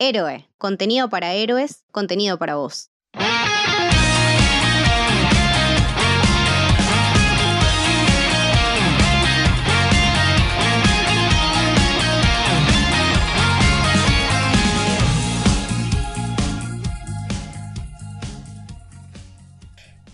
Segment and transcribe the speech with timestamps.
[0.00, 2.90] Héroe, contenido para héroes, contenido para vos.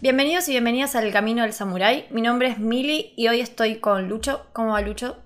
[0.02, 2.06] Bienvenidos y bienvenidas al Camino del Samurái.
[2.10, 4.46] Mi nombre es Mili y hoy estoy con Lucho.
[4.52, 5.22] ¿Cómo va Lucho?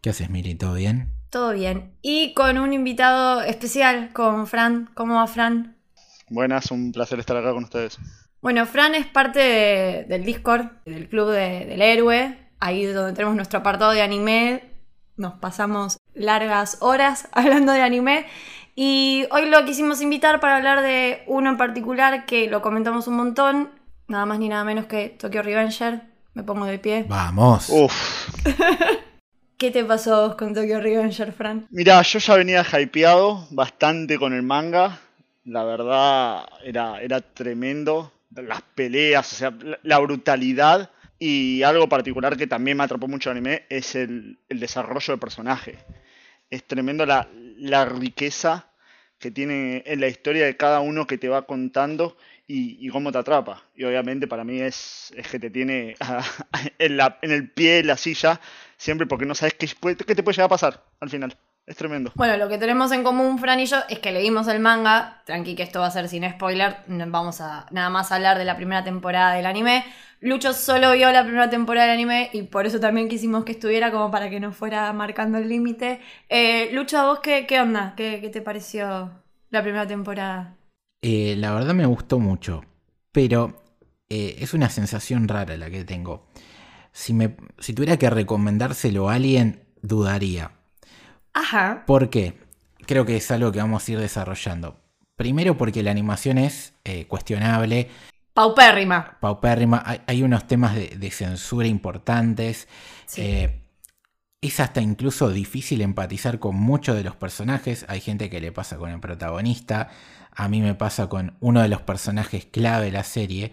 [0.00, 0.54] ¿Qué haces, Mili?
[0.54, 1.17] ¿Todo bien?
[1.30, 1.92] Todo bien.
[2.02, 4.90] Y con un invitado especial, con Fran.
[4.94, 5.76] ¿Cómo va Fran?
[6.30, 7.98] Buenas, un placer estar acá con ustedes.
[8.40, 12.38] Bueno, Fran es parte de- del Discord, del Club de- del Héroe.
[12.60, 14.62] Ahí es donde tenemos nuestro apartado de anime.
[15.16, 18.26] Nos pasamos largas horas hablando de anime.
[18.74, 23.16] Y hoy lo quisimos invitar para hablar de uno en particular que lo comentamos un
[23.16, 23.70] montón.
[24.06, 26.02] Nada más ni nada menos que Tokyo Revenger.
[26.34, 27.04] Me pongo de pie.
[27.08, 27.68] Vamos.
[27.70, 27.92] Uf,
[29.58, 31.68] ¿Qué te pasó con Tokyo Revenger, Fran?
[31.70, 35.00] mira, yo ya venía hypeado bastante con el manga.
[35.44, 38.12] La verdad era, era tremendo.
[38.34, 40.90] Las peleas, o sea, la, brutalidad.
[41.18, 45.78] Y algo particular que también me atrapó mucho el anime es el, desarrollo del personaje.
[46.50, 48.70] Es tremendo la, la riqueza
[49.18, 53.10] que tiene en la historia de cada uno que te va contando y, y cómo
[53.10, 53.64] te atrapa.
[53.74, 55.96] Y obviamente para mí es, es que te tiene
[56.78, 58.40] en, la- en el pie de la silla
[58.78, 61.36] siempre porque no sabes qué, puede- qué te puede llegar a pasar al final.
[61.66, 62.12] Es tremendo.
[62.14, 65.22] Bueno, lo que tenemos en común, Fran y yo, es que leímos el manga.
[65.26, 66.78] Tranqui, que esto va a ser sin spoiler.
[66.88, 69.84] no Vamos a nada más hablar de la primera temporada del anime.
[70.20, 73.92] Lucho solo vio la primera temporada del anime y por eso también quisimos que estuviera
[73.92, 76.00] como para que no fuera marcando el límite.
[76.28, 77.94] Eh, Lucho, ¿a vos qué, qué onda?
[77.96, 79.12] ¿Qué, qué te pareció
[79.50, 80.56] la primera temporada?
[81.02, 82.62] Eh, la verdad me gustó mucho,
[83.12, 83.62] pero
[84.08, 86.26] eh, es una sensación rara la que tengo.
[86.92, 90.52] Si, me, si tuviera que recomendárselo a alguien, dudaría.
[91.32, 91.84] Ajá.
[91.86, 92.38] ¿Por qué?
[92.86, 94.80] Creo que es algo que vamos a ir desarrollando.
[95.16, 97.88] Primero porque la animación es eh, cuestionable,
[98.32, 99.18] Paupérrima.
[99.20, 102.68] paupérrima, hay, hay unos temas de, de censura importantes.
[103.06, 103.22] Sí.
[103.22, 103.62] Eh,
[104.40, 107.84] es hasta incluso difícil empatizar con muchos de los personajes.
[107.88, 109.90] Hay gente que le pasa con el protagonista.
[110.30, 113.52] A mí me pasa con uno de los personajes clave de la serie.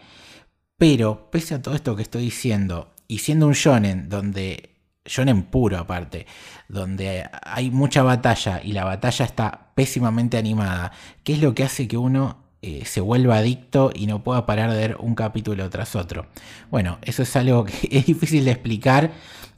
[0.78, 4.72] Pero, pese a todo esto que estoy diciendo, y siendo un shonen donde.
[5.08, 6.26] Shonen puro aparte,
[6.68, 10.94] donde hay mucha batalla y la batalla está pésimamente animada,
[11.24, 14.72] ¿qué es lo que hace que uno eh, se vuelva adicto y no pueda parar
[14.72, 16.26] de ver un capítulo tras otro?
[16.72, 19.12] Bueno, eso es algo que es difícil de explicar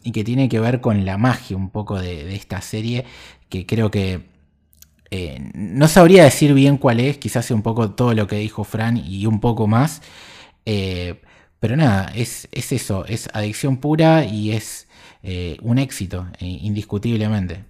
[0.04, 3.06] y que tiene que ver con la magia un poco de, esta serie,
[3.50, 4.26] que creo que
[5.12, 8.98] eh, no sabría decir bien cuál es, quizás un poco todo lo que dijo Fran
[8.98, 10.02] y un poco más,
[10.66, 11.22] eh,
[11.60, 14.88] pero nada, es, es eso, es adicción pura y es
[15.24, 17.66] eh, un éxito, eh, indiscutiblemente.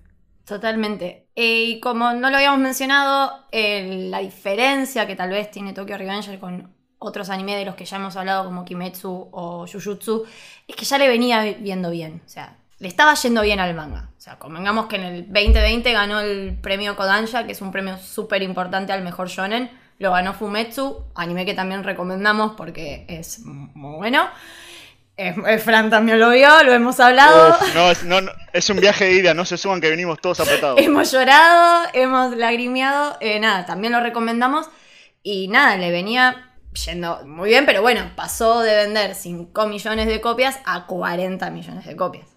[0.46, 1.28] Totalmente.
[1.36, 6.40] Eh, y como no lo habíamos mencionado, la diferencia que tal vez tiene Tokyo Revenger
[6.40, 10.24] con otros animes de los que ya hemos hablado, como Kimetsu o Jujutsu,
[10.68, 12.22] es que ya le venía vi- viendo bien.
[12.26, 14.10] O sea, le estaba yendo bien al manga.
[14.18, 17.98] O sea, convengamos que en el 2020 ganó el premio Kodansha, que es un premio
[17.98, 19.70] súper importante al mejor shonen.
[20.00, 24.30] Lo ganó Fumetsu, anime que también recomendamos porque es muy bueno.
[25.20, 27.50] Eh, eh, Fran también lo vio, lo hemos hablado.
[27.50, 30.22] Uf, no, es, no, no, es un viaje de ida, no se suban que venimos
[30.22, 30.80] todos apretados.
[30.84, 34.70] Hemos llorado, hemos lagrimeado, eh, nada, también lo recomendamos.
[35.24, 36.54] Y nada, le venía
[36.86, 41.86] yendo muy bien, pero bueno, pasó de vender 5 millones de copias a 40 millones
[41.88, 42.28] de copias.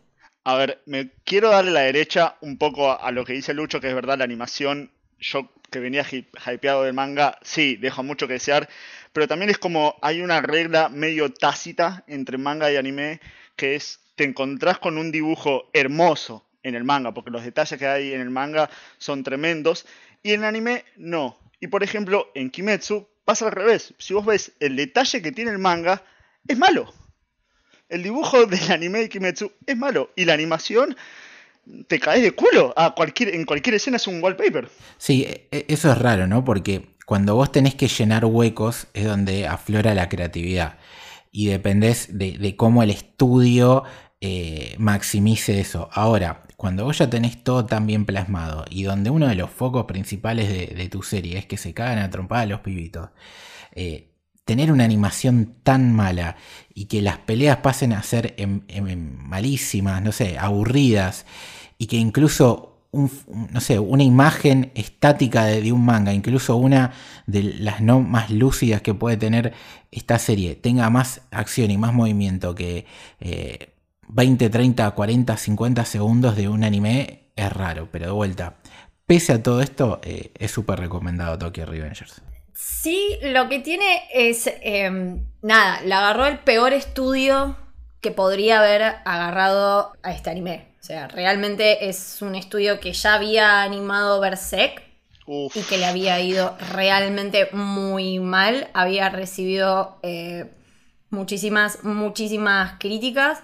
[0.44, 3.78] A ver, me quiero darle la derecha un poco a, a lo que dice Lucho,
[3.82, 8.34] que es verdad, la animación, yo que venía hypeado del manga, sí, deja mucho que
[8.34, 8.68] desear,
[9.12, 13.20] pero también es como hay una regla medio tácita entre manga y anime,
[13.56, 17.86] que es, te encontrás con un dibujo hermoso en el manga, porque los detalles que
[17.86, 19.86] hay en el manga son tremendos,
[20.22, 21.38] y en el anime no.
[21.60, 25.50] Y por ejemplo, en Kimetsu pasa al revés, si vos ves el detalle que tiene
[25.50, 26.02] el manga,
[26.46, 26.92] es malo.
[27.88, 30.10] El dibujo del anime de Kimetsu es malo.
[30.16, 30.96] Y la animación
[31.86, 32.72] te caes de culo.
[32.76, 34.68] A cualquier, en cualquier escena es un wallpaper.
[34.98, 36.44] Sí, e- e- eso es raro, ¿no?
[36.44, 40.78] Porque cuando vos tenés que llenar huecos es donde aflora la creatividad.
[41.32, 43.84] Y dependés de, de cómo el estudio
[44.20, 45.88] eh, maximice eso.
[45.92, 49.86] Ahora, cuando vos ya tenés todo tan bien plasmado y donde uno de los focos
[49.86, 53.10] principales de, de tu serie es que se cagan a trompadas los pibitos,
[53.72, 54.09] eh,
[54.50, 56.34] tener una animación tan mala
[56.74, 58.34] y que las peleas pasen a ser
[58.96, 61.24] malísimas, no sé, aburridas,
[61.78, 66.90] y que incluso no sé, una imagen estática de, un manga, incluso una
[67.28, 69.52] de las no más lúcidas que puede tener
[69.92, 72.86] esta serie, tenga más acción y más movimiento que
[73.20, 73.68] eh,
[74.08, 78.56] 20, 30, 40, 50 segundos de un anime, es raro, pero de vuelta.
[79.06, 82.20] pese a todo esto, eh, es súper recomendado Tokyo Revengers.
[82.54, 87.56] Sí, lo que tiene es, em, nada, le agarró el peor estudio
[88.00, 90.66] que podría haber agarrado a este anime.
[90.80, 94.82] O sea, realmente es un estudio que ya había animado Berserk
[95.26, 95.54] Uf.
[95.56, 98.68] y que le había ido realmente muy mal.
[98.72, 100.50] Había recibido eh,
[101.10, 103.40] muchísimas, muchísimas críticas.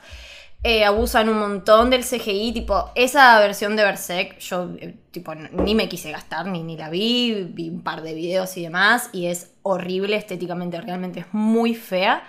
[0.63, 5.75] Eh, abusan un montón del CGI, tipo, esa versión de Berserk, yo eh, tipo, ni
[5.77, 9.27] me quise gastar, ni, ni la vi, vi un par de videos y demás, y
[9.27, 12.25] es horrible estéticamente, realmente es muy fea.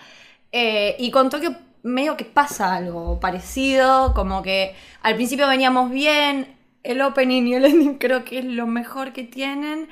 [0.51, 6.55] Eh, y con Tokio medio que pasa algo parecido, como que al principio veníamos bien,
[6.83, 9.89] el opening y el ending creo que es lo mejor que tienen.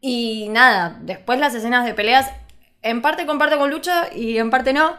[0.00, 2.30] Y nada, después las escenas de peleas,
[2.82, 4.96] en parte comparto con Lucha y en parte no.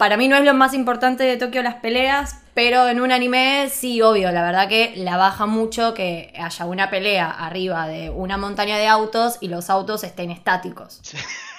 [0.00, 3.68] Para mí no es lo más importante de Tokio las peleas, pero en un anime
[3.70, 8.38] sí, obvio, la verdad que la baja mucho que haya una pelea arriba de una
[8.38, 11.02] montaña de autos y los autos estén estáticos.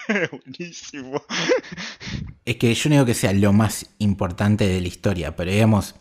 [0.32, 1.22] Buenísimo.
[2.44, 5.94] Es que yo no digo que sea lo más importante de la historia, pero digamos,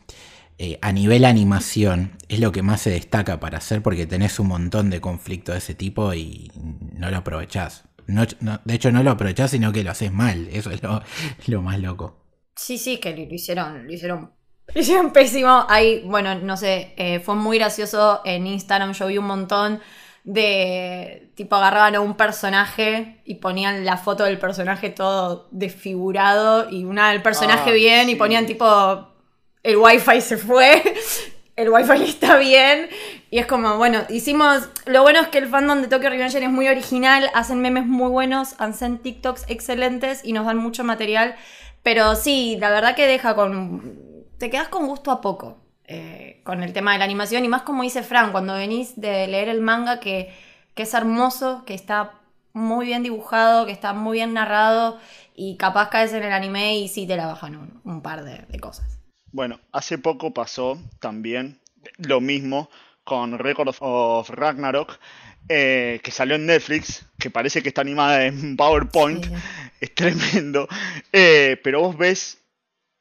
[0.57, 4.49] eh, a nivel animación es lo que más se destaca para hacer porque tenés un
[4.49, 6.51] montón de conflictos de ese tipo y
[6.95, 7.85] no lo aprovechás.
[8.07, 10.49] No- no- de hecho, no lo aprovechás, sino que lo haces mal.
[10.51, 11.03] Eso es lo,
[11.47, 12.17] lo más loco.
[12.61, 14.33] Sí, sí, que lo hicieron, lo hicieron,
[14.75, 15.65] hicieron pésimo.
[15.67, 19.81] Ahí, bueno, no sé, eh, fue muy gracioso en Instagram, yo vi un montón
[20.25, 26.85] de, tipo, agarraban a un personaje y ponían la foto del personaje todo desfigurado y
[26.85, 29.09] una del personaje Ah, bien y ponían tipo,
[29.63, 30.83] el wifi se fue,
[31.57, 32.91] el wifi está bien.
[33.31, 34.69] Y es como, bueno, hicimos.
[34.85, 38.11] Lo bueno es que el fandom de Tokyo Revenger es muy original, hacen memes muy
[38.11, 41.37] buenos, hacen TikToks excelentes y nos dan mucho material.
[41.83, 43.99] Pero sí, la verdad que deja con.
[44.39, 47.45] Te quedas con gusto a poco eh, con el tema de la animación.
[47.45, 50.33] Y más como dice Fran, cuando venís de leer el manga, que,
[50.75, 52.13] que es hermoso, que está
[52.53, 54.99] muy bien dibujado, que está muy bien narrado.
[55.35, 58.39] Y capaz caes en el anime y sí te la bajan un, un par de,
[58.49, 58.99] de cosas.
[59.33, 61.61] Bueno, hace poco pasó también
[61.99, 62.69] lo mismo
[63.05, 64.99] con Record of- of Ragnarok,
[65.49, 69.33] eh, que salió en Netflix, que parece que está animada en PowerPoint, Sí.
[69.81, 70.69] Es tremendo,
[71.13, 72.39] eh, pero vos ves,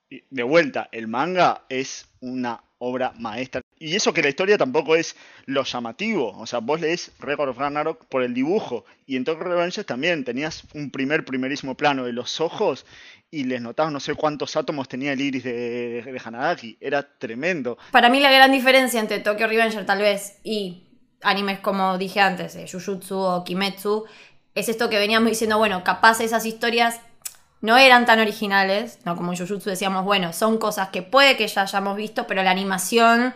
[0.09, 3.61] de vuelta, el manga es una obra maestra.
[3.77, 5.15] Y eso que la historia tampoco es
[5.45, 9.43] lo llamativo, o sea, vos lees Record of Ragnarok por el dibujo, y en Tokyo
[9.43, 12.85] Revengers también tenías un primer, primerísimo plano de los ojos,
[13.31, 17.77] y les notabas no sé cuántos átomos tenía el iris de, de Hanadaki, era tremendo.
[17.91, 20.87] Para mí la gran diferencia entre Tokyo Revenger tal vez y
[21.21, 24.05] animes como dije antes, eh, Jujutsu o Kimetsu,
[24.59, 26.99] es esto que veníamos diciendo, bueno, capaz esas historias
[27.61, 31.47] no eran tan originales, no como en Jujutsu decíamos, bueno, son cosas que puede que
[31.47, 33.33] ya hayamos visto, pero la animación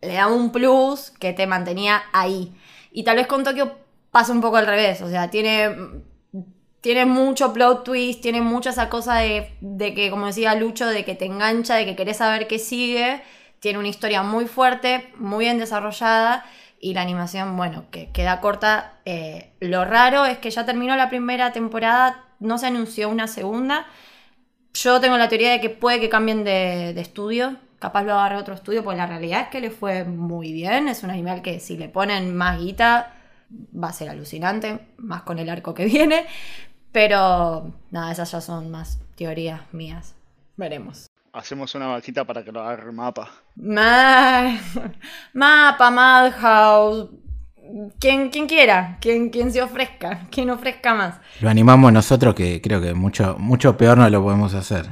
[0.00, 2.52] le da un plus que te mantenía ahí.
[2.92, 3.76] Y tal vez con Tokio
[4.10, 5.74] pasa un poco al revés, o sea, tiene
[6.80, 11.02] tiene mucho plot twist, tiene mucha esa cosa de, de que, como decía Lucho, de
[11.02, 13.22] que te engancha, de que querés saber qué sigue.
[13.58, 16.44] Tiene una historia muy fuerte, muy bien desarrollada
[16.84, 18.98] y la animación, bueno, que queda corta.
[19.06, 23.86] Eh, lo raro es que ya terminó la primera temporada, no se anunció una segunda.
[24.74, 28.52] Yo tengo la teoría de que puede que cambien de, estudio, capaz lo agarre otro
[28.52, 30.86] estudio, porque la realidad es que le fue muy bien.
[30.88, 33.14] Es un animal que si le ponen más guita
[33.50, 36.26] va a ser alucinante, más con el arco que viene.
[36.92, 40.14] Pero nada, esas ya son más teorías mías.
[40.58, 41.06] Veremos.
[41.32, 43.30] Hacemos una vaquita para que lo agarre mapa.
[43.56, 44.58] Ma-
[45.32, 47.08] Mapa, Madhouse.
[47.98, 51.14] Quien, quien quiera, quien, quien se ofrezca, quien ofrezca más.
[51.40, 54.86] Lo animamos nosotros que creo que mucho, mucho peor no lo podemos hacer.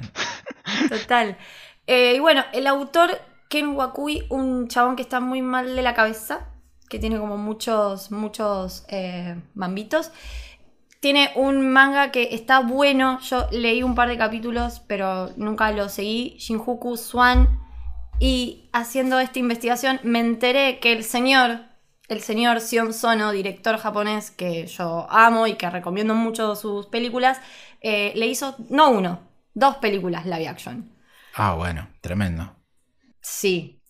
[0.89, 1.37] Total.
[1.87, 3.11] Eh, y bueno, el autor
[3.49, 6.49] Ken Wakui, un chabón que está muy mal de la cabeza,
[6.89, 10.11] que tiene como muchos, muchos eh, mambitos.
[11.01, 13.21] Tiene un manga que está bueno.
[13.21, 16.37] Yo leí un par de capítulos, pero nunca lo seguí.
[16.39, 17.61] Shinjuku Swan.
[18.19, 21.61] Y haciendo esta investigación me enteré que el señor,
[22.09, 27.41] el señor Sion Sono, director japonés que yo amo y que recomiendo mucho sus películas,
[27.81, 29.21] eh, le hizo, no uno,
[29.55, 30.93] dos películas live action.
[31.35, 32.55] Ah, bueno, tremendo.
[33.21, 33.81] Sí,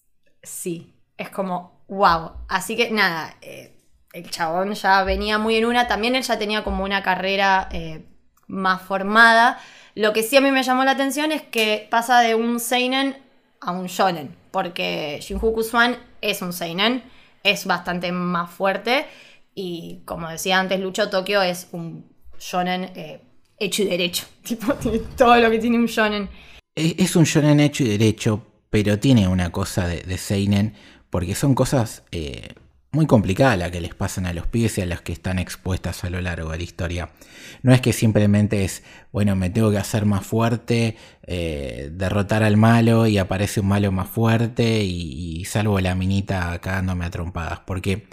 [0.42, 0.94] sí.
[1.16, 2.32] Es como, wow.
[2.48, 3.76] Así que nada, eh,
[4.12, 5.88] el chabón ya venía muy en una.
[5.88, 8.06] También él ya tenía como una carrera eh,
[8.46, 9.58] más formada.
[9.94, 13.21] Lo que sí a mí me llamó la atención es que pasa de un Seinen
[13.62, 14.34] a un Shonen.
[14.50, 17.02] Porque Shinjuku Swan es un Seinen,
[17.42, 19.06] es bastante más fuerte.
[19.54, 22.04] Y como decía antes, Lucho Tokio es un
[22.38, 23.22] Shonen eh,
[23.58, 24.26] hecho y derecho.
[24.42, 24.74] Tipo,
[25.16, 26.28] todo lo que tiene un Shonen.
[26.74, 30.74] Es, un shonen hecho y derecho, pero tiene una cosa de, de Seinen,
[31.10, 32.48] porque son cosas eh,
[32.92, 36.04] muy complicada la que les pasan a los pibes y a las que están expuestas
[36.04, 37.08] a lo largo de la historia.
[37.62, 38.82] No es que simplemente es,
[39.12, 40.96] bueno, me tengo que hacer más fuerte,
[41.26, 47.06] eh, derrotar al malo y aparece un malo más fuerte y, salvo la minita cagándome
[47.06, 47.60] a trompadas.
[47.60, 48.06] Porque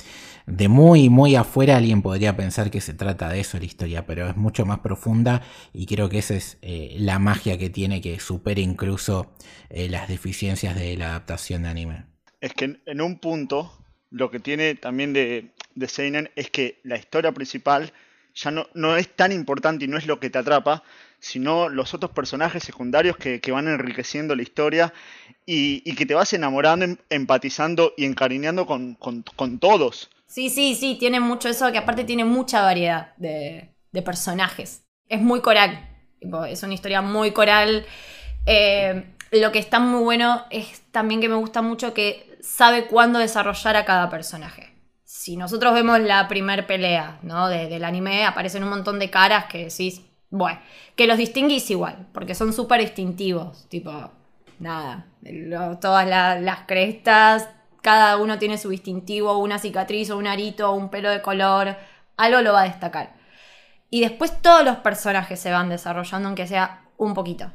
[0.48, 4.30] de muy, muy afuera alguien podría pensar que se trata de eso la historia, pero
[4.30, 5.42] es mucho más profunda
[5.74, 9.34] y creo que esa es eh, la magia que tiene que supera incluso
[9.70, 12.06] eh, las deficiencias de la adaptación de anime.
[12.40, 13.74] Es que en un punto
[14.12, 17.94] lo que tiene también de, de Seinen es que la historia principal
[18.36, 20.84] ya no, no, es tan importante y no es lo que te atrapa,
[21.20, 24.94] sino los otros personajes secundarios que, van enriqueciendo la historia
[25.46, 28.96] y, que te vas enamorando, em, empatizando y encariñando con,
[29.60, 30.10] todos.
[30.28, 33.70] Sí, sí, sí, tiene mucho eso, que aparte tiene mucha variedad de,
[34.06, 34.84] personajes.
[35.08, 35.90] Es muy coral,
[36.48, 37.86] es una historia muy coral.
[38.46, 43.20] Eh, lo que está muy bueno es también que me gusta mucho que sabe cuándo
[43.20, 44.76] desarrollar a cada personaje.
[45.04, 47.48] Si nosotros vemos la primer pelea ¿no?
[47.48, 50.60] del anime, aparecen un montón de caras que decís, bueno,
[50.96, 54.12] que los distinguís igual, porque son súper distintivos, tipo,
[54.60, 55.08] nada,
[55.82, 57.50] todas las crestas,
[57.82, 61.76] cada uno tiene su distintivo, una cicatriz o un arito un pelo de color,
[62.18, 63.16] algo lo va a destacar.
[63.90, 67.52] Y después todos los personajes se van desarrollando, aunque sea un poquito.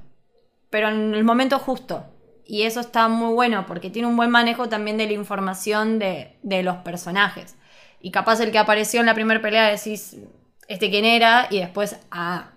[0.70, 2.13] Pero en el momento justo.
[2.46, 6.36] Y eso está muy bueno porque tiene un buen manejo también de la información de,
[6.62, 7.56] los personajes.
[8.00, 10.16] Y capaz el que apareció en la primera pelea decís,
[10.68, 11.48] ¿este quién era?
[11.50, 12.50] Y después, ah,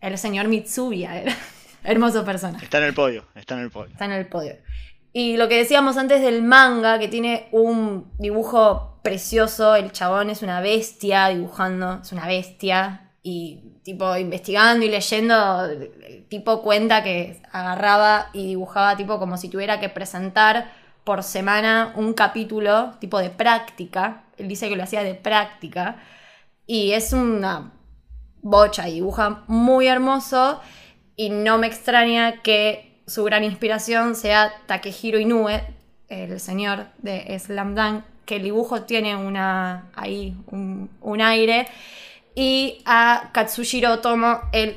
[0.00, 1.36] el señor Mitsubiya era.
[1.84, 2.64] Hermoso personaje.
[2.64, 3.92] Está en el podio, está en el podio.
[3.92, 4.56] Está en el podio.
[5.12, 10.42] Y lo que decíamos antes del manga, que tiene un dibujo precioso, el chabón es
[10.42, 13.11] una bestia dibujando, es una bestia.
[13.22, 15.68] Y tipo investigando y leyendo,
[16.28, 20.72] tipo cuenta que agarraba y dibujaba tipo como si tuviera que presentar
[21.04, 24.24] por semana un capítulo tipo de práctica.
[24.38, 25.96] Él dice que lo hacía de práctica.
[26.66, 27.72] Y es una
[28.40, 30.60] bocha y dibuja muy hermoso.
[31.16, 35.60] Y no me extraña que su gran inspiración sea Takehiro Inoue,
[36.08, 41.66] el señor de Slam Dunk, que el dibujo tiene una, ahí un, un aire
[42.34, 44.76] y a Katsushiro Otomo, el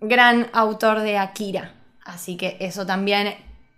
[0.00, 1.74] gran autor de Akira.
[2.04, 3.34] Así que eso también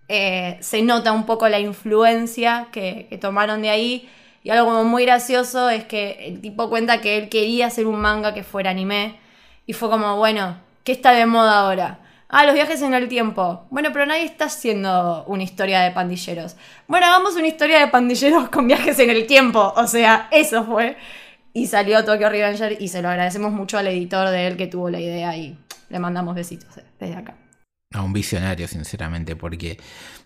[0.08, 4.08] eh, se nota un poco la influencia que, tomaron de ahí.
[4.42, 8.00] Y algo como muy gracioso es que el tipo cuenta que él quería hacer un
[8.00, 9.18] manga que fuera anime.
[9.66, 11.98] Y fue como, bueno, ¿qué está de moda ahora?
[12.28, 13.66] Ah, los viajes en el tiempo.
[13.70, 16.56] Bueno, pero nadie está haciendo una historia de pandilleros.
[16.88, 19.72] Bueno, hagamos una historia de pandilleros con viajes en el tiempo.
[19.76, 20.96] O sea, eso fue.
[21.56, 24.90] Y salió Tokyo Revenger y se lo agradecemos mucho al editor de él que tuvo
[24.90, 25.58] la idea y
[25.88, 26.68] le mandamos besitos
[27.00, 27.34] desde acá.
[27.94, 29.78] A un visionario, sinceramente, porque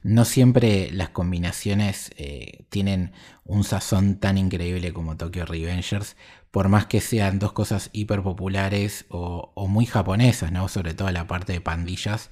[0.03, 3.13] no siempre las combinaciones eh, tienen
[3.45, 6.17] un sazón tan increíble como Tokyo Revengers,
[6.51, 10.67] por más que sean dos cosas hiper populares o, muy japonesas, ¿no?
[10.67, 12.31] Sobre todo la parte de pandillas,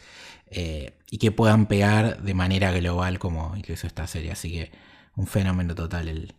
[0.50, 4.32] eh, y que puedan pegar de manera global como hizo esta serie.
[4.32, 4.72] Así que
[5.14, 6.34] un fenómeno total el,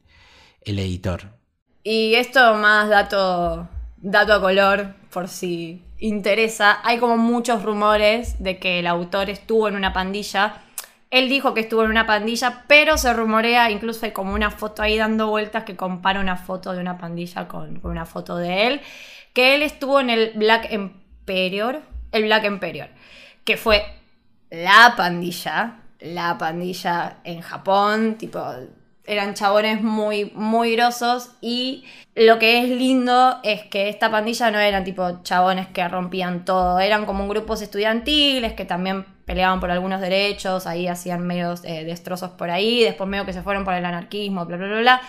[0.66, 1.39] el editor.
[1.84, 3.68] Y esto más dato,
[3.98, 6.80] dato a color, por si interesa.
[6.84, 10.62] Hay como muchos rumores de que el autor estuvo en una pandilla.
[11.10, 14.84] Él dijo que estuvo en una pandilla, pero se rumorea, incluso hay como una foto
[14.84, 18.82] ahí dando vueltas que compara una foto de una pandilla con, una foto de él,
[19.34, 21.82] que él estuvo en el Black Emperor,
[22.12, 22.90] el Black Emperor,
[23.44, 23.84] que fue
[24.52, 28.40] la pandilla, la pandilla en Japón, tipo
[29.10, 31.84] eran chabones muy, muy grosos y
[32.16, 36.80] lo que es lindo es que esta pandilla no eran tipo chabones que rompían todo,
[36.80, 42.32] eran como grupos estudiantiles que también peleaban por algunos derechos, ahí hacían medios eh, destrozos
[42.32, 45.02] por ahí, después medio que se fueron por el anarquismo, bla, bla, bla, bla.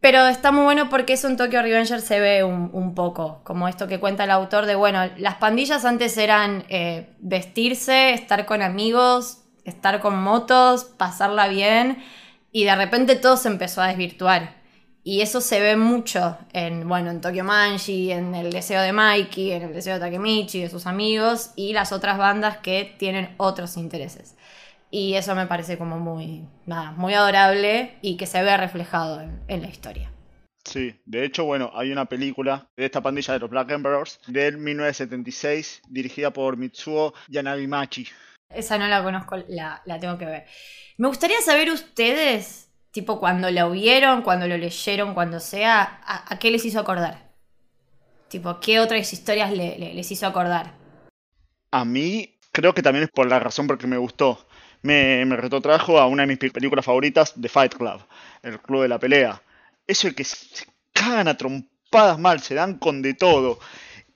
[0.00, 3.86] Pero está muy bueno porque eso en Tokyo Revenger se ve un, poco, como esto
[3.86, 9.42] que cuenta el autor de, bueno, las pandillas antes eran eh, vestirse, estar con amigos,
[9.64, 12.02] estar con motos, pasarla bien
[12.52, 14.60] y de repente todo se empezó a desvirtuar.
[15.02, 19.52] Y eso se ve mucho en, bueno, en Tokyo Manji, en el deseo de Mikey,
[19.52, 23.78] en el deseo de Takemichi, de sus amigos y las otras bandas que tienen otros
[23.78, 24.36] intereses.
[24.90, 29.62] Y eso me parece como muy, nada, muy adorable y que se ve reflejado en,
[29.62, 30.12] la historia.
[30.64, 34.58] Sí, de hecho, bueno, hay una película de esta pandilla de los Black Emperors del
[34.58, 38.06] 1976 dirigida por Mitsuo Yanagimachi.
[38.50, 40.46] Esa no la conozco, la, la tengo que ver.
[40.96, 46.50] Me gustaría saber ustedes, tipo, cuando lo vieron, cuando lo leyeron, cuando sea, ¿a, qué
[46.50, 47.30] les hizo acordar?
[48.28, 50.74] Tipo, ¿qué otras historias les hizo acordar?
[51.70, 54.46] A mí, creo que también es por la razón por que me gustó.
[54.82, 58.02] Me, me retrotrajo a una de mis películas favoritas, The Fight Club,
[58.42, 59.42] el club de la pelea.
[59.86, 63.58] eso de que se cagan a trompadas mal, se dan con de todo.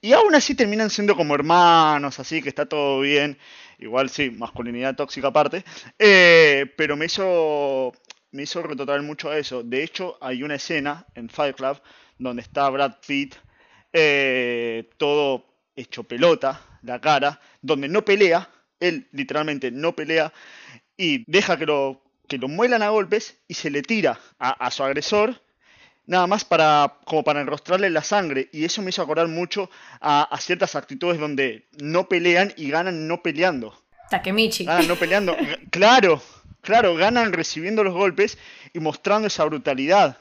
[0.01, 3.39] Y aún así terminan siendo como hermanos, así que está todo bien.
[3.79, 5.63] Igual sí, masculinidad tóxica aparte.
[5.99, 7.91] Eh, pero me hizo,
[8.31, 9.63] me hizo retratar mucho a eso.
[9.63, 11.81] De hecho, hay una escena en Fight Club
[12.17, 13.35] donde está Brad Pitt
[13.93, 20.33] eh, todo hecho pelota, la cara, donde no pelea, él literalmente no pelea
[20.97, 24.83] y deja que lo, que lo muelan a golpes y se le tira a su
[24.83, 25.41] agresor
[26.07, 29.69] nada más para como para enrostrarle la sangre y eso me hizo acordar mucho
[29.99, 33.73] a, a ciertas actitudes donde no pelean y ganan no peleando.
[34.09, 34.65] Takemichi.
[34.65, 35.35] Ganan no peleando.
[35.71, 36.21] claro,
[36.61, 38.37] claro, ganan recibiendo los golpes
[38.73, 40.17] y mostrando esa brutalidad.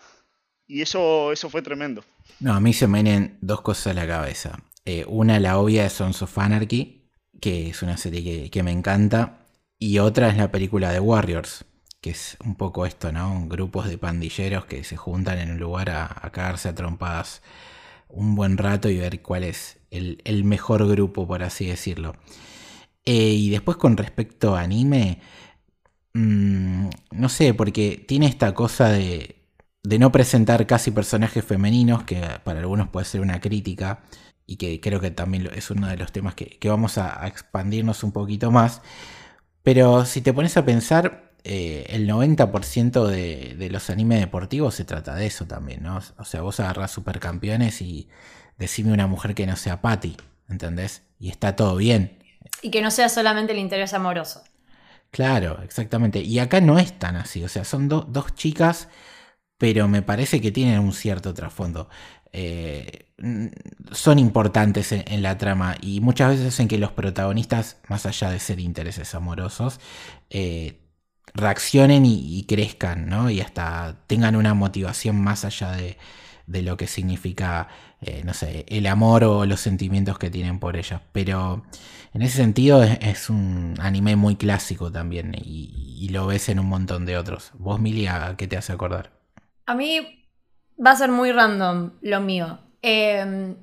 [0.67, 2.05] Y eso, eso fue tremendo.
[2.41, 4.59] No, a mí se me vienen dos cosas a la cabeza.
[4.85, 7.11] Eh, una, la obvia de Sons of Anarchy,
[7.41, 9.39] que es una serie que, que me encanta.
[9.79, 11.65] Y otra es la película de Warriors,
[12.05, 13.47] que es un poco esto, ¿no?
[13.49, 17.43] Grupos de pandilleros que se juntan en un lugar a, a cagarse a trompadas
[18.09, 22.17] un buen rato y ver cuál es el, mejor grupo, por así decirlo.
[23.07, 25.21] Eh, y después con respecto a anime,
[26.15, 29.37] mmm, no sé, porque tiene esta cosa de,
[29.83, 34.03] de no presentar casi personajes femeninos, que para algunos puede ser una crítica,
[34.47, 38.13] y que creo que también es uno de los temas que, vamos a, expandirnos un
[38.13, 38.83] poquito más.
[39.63, 44.85] Pero si te pones a pensar, eh, el 90% de, de, los animes deportivos se
[44.85, 46.01] trata de eso también, ¿no?
[46.17, 48.09] O sea, vos agarrás supercampeones y
[48.57, 50.17] decime una mujer que no sea Patty,
[50.49, 51.03] ¿entendés?
[51.19, 52.19] Y está todo bien.
[52.63, 54.43] Y que no sea solamente el interés amoroso.
[55.11, 56.21] Claro, exactamente.
[56.21, 58.89] Y acá no es tan así, o sea, son do, dos chicas,
[59.59, 61.91] pero me parece que tienen un cierto trasfondo.
[62.33, 63.11] Eh,
[63.93, 68.31] son importantes en, en, la trama y muchas veces hacen que los protagonistas, más allá
[68.31, 69.79] de ser intereses amorosos,
[70.31, 70.84] eh,
[71.35, 73.29] reaccionen y, crezcan, ¿no?
[73.29, 75.99] Y hasta tengan una motivación más allá de,
[76.47, 77.69] de lo que significa,
[78.01, 81.01] eh, no sé, el amor o los sentimientos que tienen por ellas.
[81.13, 81.65] Pero
[82.13, 87.07] en ese sentido es, un anime muy clásico también y, lo ves en un montón
[87.07, 87.51] de otros.
[87.55, 89.11] ¿Vos, Milia, qué te hace acordar?
[89.67, 90.29] A mí
[90.79, 92.61] va a ser muy random lo mío.
[92.83, 93.57] Eh,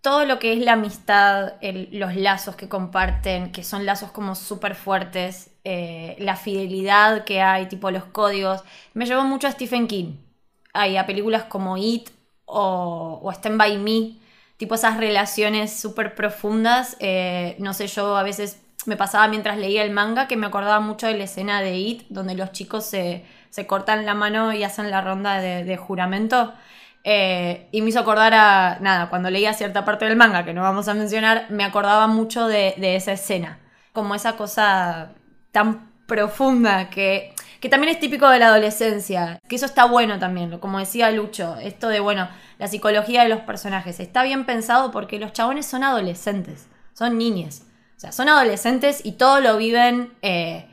[0.00, 4.76] todo lo que es la amistad, los lazos que comparten, que son lazos como súper
[4.76, 10.16] fuertes, eh, la fidelidad que hay, tipo los códigos, me llevó mucho a Stephen King.
[10.72, 12.10] Hay a películas como It
[12.44, 14.18] o, o Stand By Me,
[14.56, 16.96] tipo esas relaciones súper profundas.
[17.00, 20.80] Eh, no sé, yo a veces me pasaba mientras leía el manga que me acordaba
[20.80, 24.64] mucho de la escena de It, donde los chicos se, se cortan la mano y
[24.64, 26.52] hacen la ronda de, de juramento.
[27.04, 30.62] Eh, y me hizo acordar a, nada, cuando leía cierta parte del manga, que no
[30.62, 33.60] vamos a mencionar, me acordaba mucho de, de esa escena.
[33.92, 35.12] Como esa cosa
[35.54, 39.38] tan profunda que, que también es típico de la adolescencia.
[39.48, 43.40] Que eso está bueno también, como decía Lucho, esto de, bueno, la psicología de los
[43.40, 44.00] personajes.
[44.00, 47.62] Está bien pensado porque los chabones son adolescentes, son niñes.
[47.96, 50.12] O sea, son adolescentes y todo lo viven...
[50.20, 50.68] Eh,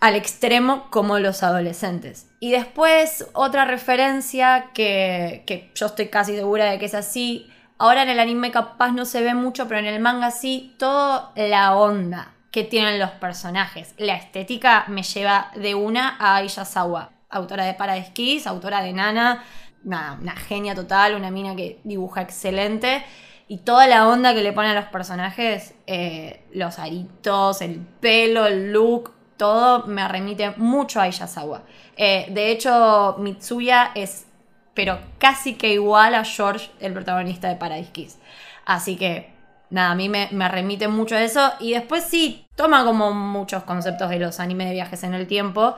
[0.00, 2.26] al extremo como los adolescentes.
[2.38, 7.50] Y después otra referencia que, que, yo estoy casi segura de que es así.
[7.78, 11.32] Ahora en el anime capaz no se ve mucho, pero en el manga sí, toda
[11.36, 13.96] la onda que tienen los personajes.
[13.98, 19.42] La estética me lleva de una a Aiyazawa, autora de Paradise Kiss, autora de Nana,
[19.84, 23.04] una, genia total, una mina que dibuja excelente.
[23.48, 28.46] Y toda la onda que le ponen a los personajes, eh, los aritos, el pelo,
[28.46, 31.64] el look, todo me remite mucho a Iyazawa.
[31.96, 34.26] Eh, de hecho, Mitsuya es,
[34.74, 38.20] pero casi que igual a George, el protagonista de Paradise Kiss.
[38.64, 39.33] Así que,
[39.74, 41.52] nada, a mí me, me, remite mucho a eso.
[41.60, 45.76] Y después sí, toma como muchos conceptos de los animes de viajes en el tiempo.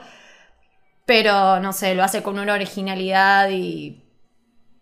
[1.05, 4.03] Pero, no sé, lo hace con una originalidad y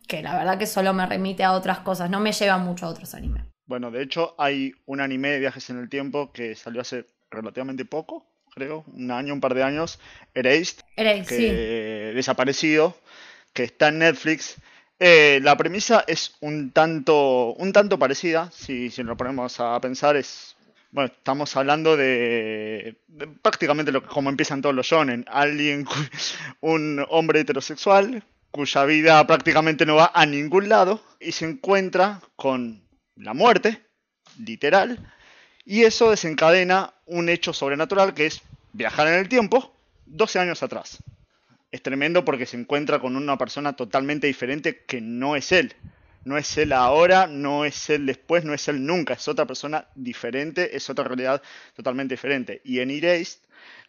[0.07, 2.09] que la verdad que solo me remite a otras cosas.
[2.09, 3.43] No me lleva mucho a otros animes.
[3.65, 7.85] Bueno, de hecho, hay un anime de viajes en el tiempo que salió hace relativamente
[7.85, 9.99] poco, creo, un año, un par de años,
[10.33, 12.15] Erased, Erased que sí.
[12.15, 12.95] desaparecido,
[13.53, 14.57] que está en Netflix.
[14.99, 20.15] Eh, la premisa es un tanto, un tanto parecida, si, si nos ponemos a pensar,
[20.15, 20.55] es
[20.91, 25.85] bueno, estamos hablando de, de, prácticamente lo que como empiezan todos los shonen, alguien,
[26.61, 32.81] un hombre heterosexual cuya vida prácticamente no va a ningún lado y se encuentra con
[33.17, 33.85] la muerte,
[34.39, 34.97] literal,
[35.65, 40.99] y eso desencadena un hecho sobrenatural que es viajar en el tiempo 12 años atrás.
[41.75, 45.75] Es tremendo porque se encuentra con una persona totalmente diferente que no es él.
[46.23, 49.15] No es él ahora, no es él después, no es él nunca.
[49.15, 51.41] Es otra persona diferente, es otra realidad
[51.75, 52.61] totalmente diferente.
[52.63, 53.39] Y en Erased,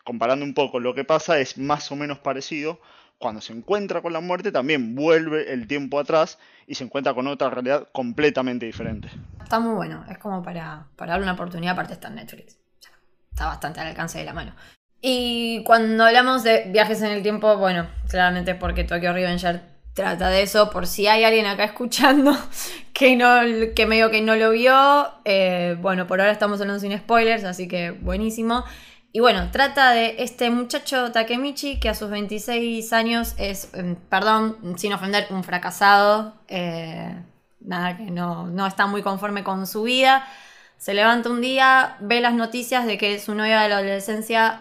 [0.02, 2.80] comparando un poco lo que pasa, es más o menos parecido
[3.18, 7.28] cuando se encuentra con la muerte también vuelve el tiempo atrás y se encuentra con
[7.28, 9.08] otra realidad completamente diferente.
[9.40, 12.58] Está muy bueno, es como para, para darle una oportunidad, aparte está en Netflix.
[13.30, 14.56] Está bastante al alcance de la mano.
[15.00, 19.62] Y cuando hablamos de viajes en el tiempo, bueno, claramente porque Tokyo Revenger
[19.94, 22.36] trata de eso, por si hay alguien acá escuchando
[22.92, 23.40] que, no,
[23.74, 27.66] que medio que no lo vio, eh, bueno, por ahora estamos hablando sin spoilers, así
[27.66, 28.64] que buenísimo.
[29.12, 34.76] Y bueno, trata de este muchacho Takemichi que a sus 26 años es, em, perdón,
[34.76, 36.34] sin ofender, un fracasado.
[36.48, 37.16] Eh,
[37.60, 40.26] nada, que no, no está muy conforme con su vida.
[40.76, 44.60] Se levanta un día, ve las noticias de que su novia de la adolescencia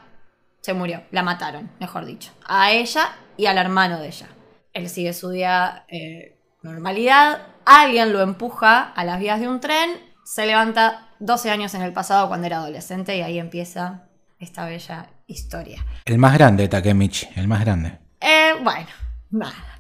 [0.65, 2.31] se murió, la mataron, mejor dicho.
[2.43, 4.25] A ella y al hermano de ella.
[4.73, 9.91] Él sigue su día eh, normalidad, alguien lo empuja a las vías de un tren,
[10.23, 15.11] se levanta 12 años en el pasado cuando era adolescente y ahí empieza esta bella
[15.27, 15.85] historia.
[16.03, 17.99] El más grande, Takemichi, el más grande.
[18.19, 18.87] Eh, bueno,
[19.29, 19.79] nada.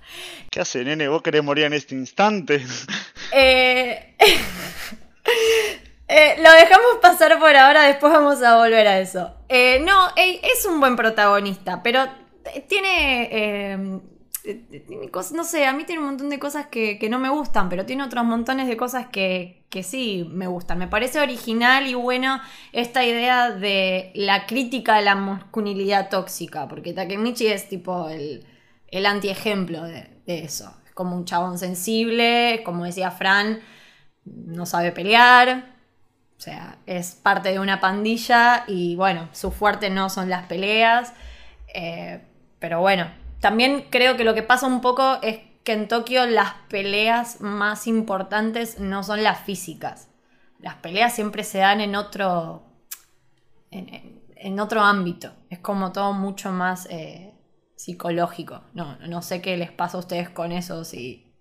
[0.51, 1.07] ¿Qué hace, nene?
[1.07, 2.63] ¿Vos querés morir en este instante?
[3.31, 4.15] Eh,
[6.07, 9.33] eh, lo dejamos pasar por ahora, después vamos a volver a eso.
[9.49, 12.05] Eh, no, es un buen protagonista, pero
[12.67, 14.01] tiene
[15.11, 17.85] cosas, no sé, a mí tiene un montón de cosas que, no me gustan, pero
[17.85, 20.77] tiene otros montones de cosas que, sí me gustan.
[20.77, 22.39] Me parece original y bueno
[22.71, 28.45] esta idea de la crítica a la masculinidad tóxica, porque Takemichi es tipo el,
[28.87, 30.73] el antiejemplo de, de eso.
[30.85, 33.59] Es como un chabón sensible, como decía Fran,
[34.23, 35.74] no sabe pelear.
[36.37, 41.13] O sea, es parte de una pandilla y bueno, su fuerte no son las peleas.
[41.73, 42.21] Eh,
[42.59, 46.53] pero bueno, también creo que lo que pasa un poco es que en Tokio las
[46.69, 50.09] peleas más importantes no son las físicas.
[50.59, 52.63] Las peleas siempre se dan en otro.
[53.71, 55.31] en, otro ámbito.
[55.49, 57.33] Es como todo mucho más eh,
[57.75, 58.61] psicológico.
[58.73, 60.83] No, no sé qué les pasa a ustedes con eso.
[60.83, 61.33] Si...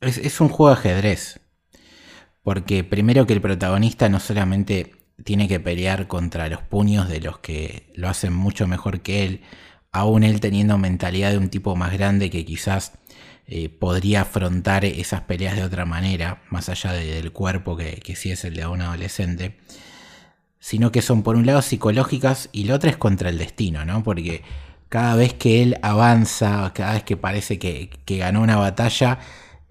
[0.00, 1.43] Es, es un juego de ajedrez.
[2.44, 7.38] Porque primero que el protagonista no solamente tiene que pelear contra los puños de los
[7.38, 9.40] que lo hacen mucho mejor que él,
[9.90, 12.92] aún él teniendo mentalidad de un tipo más grande que quizás
[13.46, 18.30] eh, podría afrontar esas peleas de otra manera, más allá del cuerpo que, que sí
[18.30, 19.56] es el de un adolescente,
[20.60, 24.02] sino que son por un lado psicológicas y la otra es contra el destino, ¿no?
[24.02, 24.42] Porque
[24.94, 29.18] cada vez que él avanza, cada vez que parece que, ganó una batalla,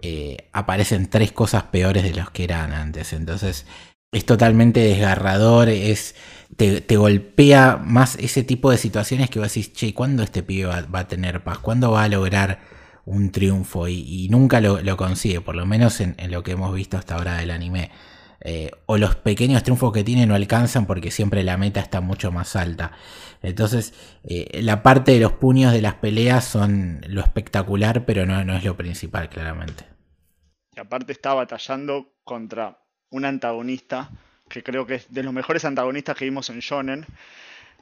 [0.06, 3.14] eh, aparecen tres cosas peores de los que eran antes.
[3.14, 3.64] Entonces
[4.12, 6.14] es totalmente desgarrador, es
[6.56, 10.98] te, golpea más ese tipo de situaciones que vos decís, che, ¿cuándo este pibe va,
[10.98, 11.58] a tener paz?
[11.58, 12.60] ¿Cuándo va a lograr
[13.06, 13.88] un triunfo?
[13.88, 17.50] Y, nunca lo, consigue, por lo menos en, lo que hemos visto hasta ahora del
[17.50, 17.90] anime.
[18.42, 22.30] Eh, o los pequeños triunfos que tiene no alcanzan porque siempre la meta está mucho
[22.30, 22.92] más alta.
[23.42, 28.44] Entonces, eh, la parte de los puños de las peleas son lo espectacular, pero no,
[28.44, 29.93] no es lo principal, claramente.
[30.76, 32.78] Y aparte está batallando contra
[33.10, 34.10] un antagonista
[34.48, 37.06] que creo que es de los mejores antagonistas que vimos en Shonen,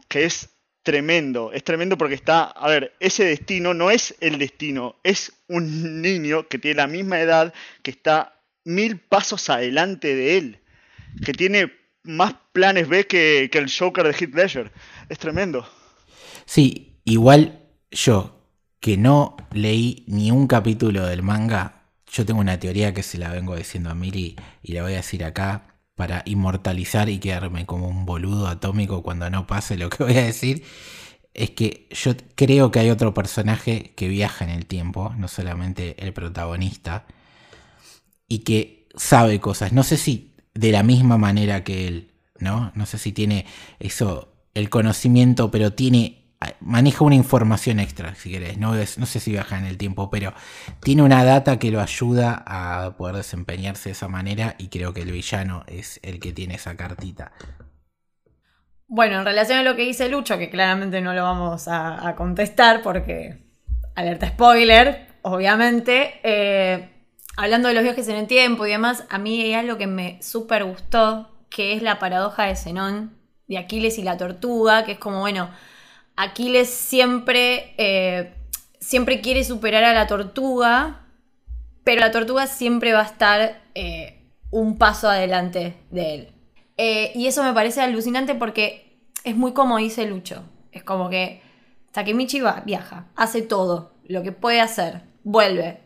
[0.09, 0.51] que es
[0.83, 6.03] tremendo, es tremendo porque está, a ver, ese destino no es el destino, es un
[6.03, 10.61] niño que tiene la misma edad, que está mil pasos adelante de él,
[11.25, 11.73] que tiene
[12.05, 14.73] más planes B que, que el Joker de Heath
[15.09, 15.67] es tremendo.
[16.47, 18.49] Sí, igual yo,
[18.81, 21.82] que no leí ni un capítulo del manga,
[22.13, 24.97] yo tengo una teoría que se la vengo diciendo a Miri y la voy a
[24.97, 30.05] decir acá para inmortalizar y quedarme como un boludo atómico cuando no pase lo que
[30.05, 30.63] voy a decir,
[31.33, 35.97] es que yo creo que hay otro personaje que viaja en el tiempo, no solamente
[36.05, 37.07] el protagonista,
[38.29, 39.73] y que sabe cosas.
[39.73, 42.73] No sé si de la misma manera que él, ¿no?
[42.75, 43.47] No sé si tiene
[43.79, 46.22] eso, el conocimiento, pero tiene
[46.61, 48.59] maneja una información extra, si querés.
[48.59, 50.33] No, no sé si viaja en el tiempo, pero
[50.81, 55.03] tiene una data que lo ayuda a poder desempeñarse de esa manera y creo que
[55.03, 57.33] el villano es el que tiene esa cartita.
[58.95, 62.83] Bueno, en relación a lo que dice Lucho, que claramente no lo vamos a, contestar
[62.83, 63.39] porque
[63.95, 66.91] alerta spoiler, obviamente, eh,
[67.39, 70.23] hablando de los viajes en el tiempo y demás, a mí hay algo que me
[70.23, 73.17] súper gustó, que es la paradoja de Zenón,
[73.49, 75.49] de Aquiles y la tortuga, que es como, bueno,
[76.23, 78.33] Aquiles siempre, eh,
[78.79, 81.01] siempre quiere superar a la tortuga,
[81.83, 86.33] pero la tortuga siempre va a estar eh, un paso adelante de él.
[86.77, 90.45] Eh, y eso me parece alucinante porque es muy como dice Lucho.
[90.71, 91.43] Es como que
[91.91, 95.81] Takemichi va, viaja, hace todo lo que puede hacer, vuelve.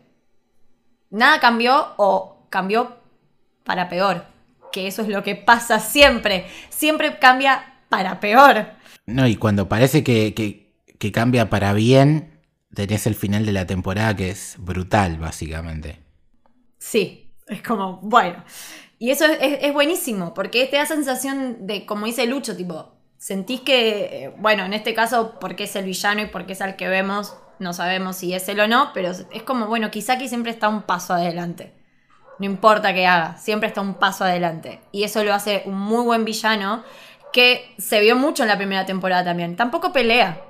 [1.09, 2.95] Nada cambió o cambió
[3.63, 4.25] para peor.
[4.71, 6.45] Que eso es lo que pasa siempre.
[6.69, 8.76] Siempre cambia para peor.
[9.07, 10.73] No, y cuando parece que,
[11.13, 12.41] cambia para bien,
[12.73, 15.99] tenés el final de la temporada que es brutal, básicamente.
[16.79, 18.43] Sí, es como, bueno.
[18.99, 22.93] Y eso es, es- es buenísimo, porque te da sensación de, como dice Lucho, tipo,
[23.17, 26.75] sentís que, eh, bueno, en este caso, porque es el villano y porque es al
[26.75, 30.51] que vemos, no sabemos si es él o no, pero es como, bueno, Kisaki siempre
[30.51, 31.73] está un paso adelante.
[32.39, 34.81] No importa qué haga, siempre está un paso adelante.
[34.91, 36.83] Y eso lo hace un muy buen villano
[37.33, 39.55] que se vio mucho en la primera temporada también.
[39.55, 40.41] Tampoco pelea.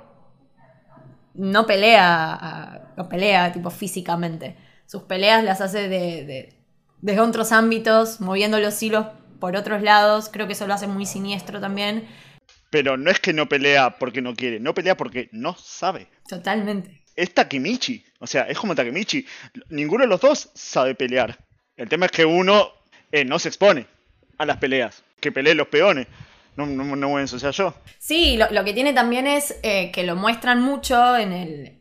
[1.34, 4.56] No pelea, no pelea tipo físicamente.
[4.86, 6.54] Sus peleas las hace de, de-
[7.00, 9.06] desde otros ámbitos, moviendo los hilos
[9.38, 10.30] por otros lados.
[10.32, 12.08] Creo que eso lo hace muy siniestro también.
[12.70, 16.08] Pero no es que no pelea porque no quiere, no pelea porque no sabe.
[16.28, 17.04] Totalmente.
[17.14, 19.24] Es Takemichi, o sea, es como Takemichi.
[19.70, 21.38] Ninguno de los dos sabe pelear.
[21.76, 22.68] El tema es que uno
[23.12, 23.86] eh, no se expone
[24.38, 26.06] a las peleas, que peleen los peones.
[26.58, 27.72] No, no, no voy a ensuciar yo.
[28.00, 31.78] Sí, lo, lo que tiene también es eh, que lo muestran mucho en el,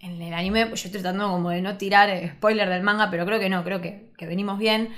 [0.00, 0.68] en, el anime.
[0.68, 3.64] Yo estoy tratando como de no tirar eh, spoiler del manga, pero creo que no,
[3.64, 4.94] creo que, que venimos bien.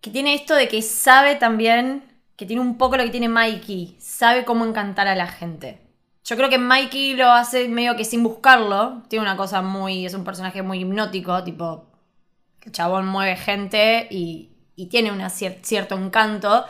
[0.00, 2.02] Que tiene esto de que sabe también,
[2.34, 5.78] que tiene un poco lo que tiene Mikey, sabe cómo encantar a la gente.
[6.24, 9.04] Yo creo que Mikey lo hace medio que sin buscarlo.
[9.08, 10.06] Tiene una cosa muy.
[10.06, 11.86] Es un personaje muy hipnótico, tipo.
[12.62, 16.64] El chabón mueve gente y, y tiene un cierto encanto.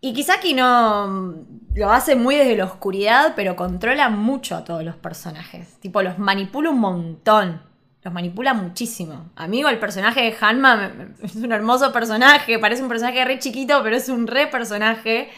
[0.00, 1.34] Y Kisaki no
[1.74, 5.78] lo hace muy desde la oscuridad, pero controla mucho a todos los personajes.
[5.80, 7.62] Tipo, los manipula un montón.
[8.02, 9.30] Los manipula muchísimo.
[9.34, 12.58] Amigo, el personaje de Hanma es un hermoso personaje.
[12.58, 15.28] Parece un personaje re chiquito, pero es un re personaje.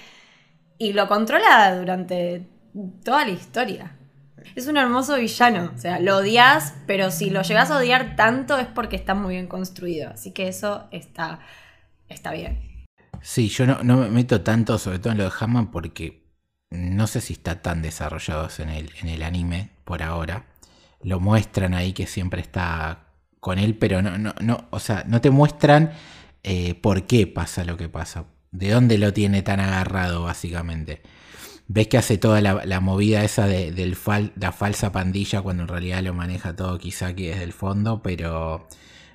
[0.76, 2.46] Y lo controla durante
[3.04, 3.96] toda la historia.
[4.54, 5.72] Es un hermoso villano.
[5.74, 9.34] O sea, lo odias, pero si lo llegas a odiar tanto es porque está muy
[9.34, 10.10] bien construido.
[10.10, 11.40] Así que eso está,
[12.08, 12.67] está bien.
[13.28, 16.24] Sí, yo no, me meto tanto, sobre todo en lo de Hammond, porque
[16.70, 20.46] no sé si está tan desarrollados en el, anime por ahora.
[21.02, 25.20] Lo muestran ahí que siempre está con él, pero no, no, no, o sea, no
[25.20, 25.92] te muestran
[26.42, 31.02] eh, por qué pasa lo que pasa, de dónde lo tiene tan agarrado, básicamente.
[31.66, 33.94] Ves que hace toda la, movida esa de
[34.36, 38.66] la falsa pandilla cuando en realidad lo maneja todo Kisaki desde el fondo, pero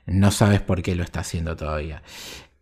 [0.06, 2.04] no sabes por qué lo está haciendo todavía.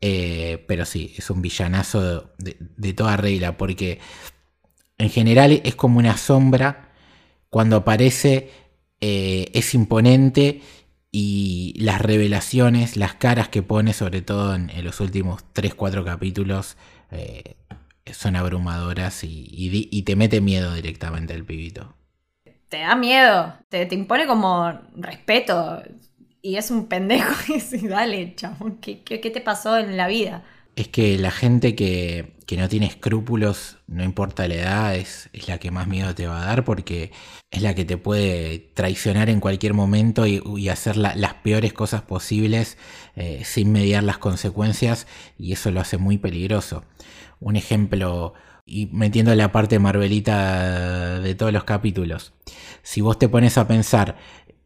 [0.01, 3.99] Eh, pero sí, es un villanazo de, toda regla, porque
[4.97, 6.89] en general es como una sombra.
[7.49, 8.49] Cuando aparece
[8.99, 10.61] eh, es imponente
[11.11, 16.77] y las revelaciones, las caras que pone, sobre todo en, los últimos 3-4 capítulos,
[17.11, 17.55] eh,
[18.11, 21.95] son abrumadoras y, y te mete miedo directamente el pibito.
[22.69, 25.83] te da miedo, te, te impone como respeto.
[26.41, 27.33] Y es un pendejo.
[27.49, 30.43] Y decís, dale, chabón, ¿qué, qué, te pasó en la vida?
[30.75, 35.47] Es que la gente que, que no tiene escrúpulos, no importa la edad, es, es
[35.47, 37.11] la que más miedo te va a dar porque
[37.51, 42.03] es la que te puede traicionar en cualquier momento y, hacer la- las peores cosas
[42.03, 42.77] posibles
[43.15, 46.85] eh, sin mediar las consecuencias y eso lo hace muy peligroso.
[47.41, 48.33] Un ejemplo,
[48.65, 52.33] y metiendo la parte Marvelita de todos los capítulos,
[52.81, 54.17] si vos te pones a pensar,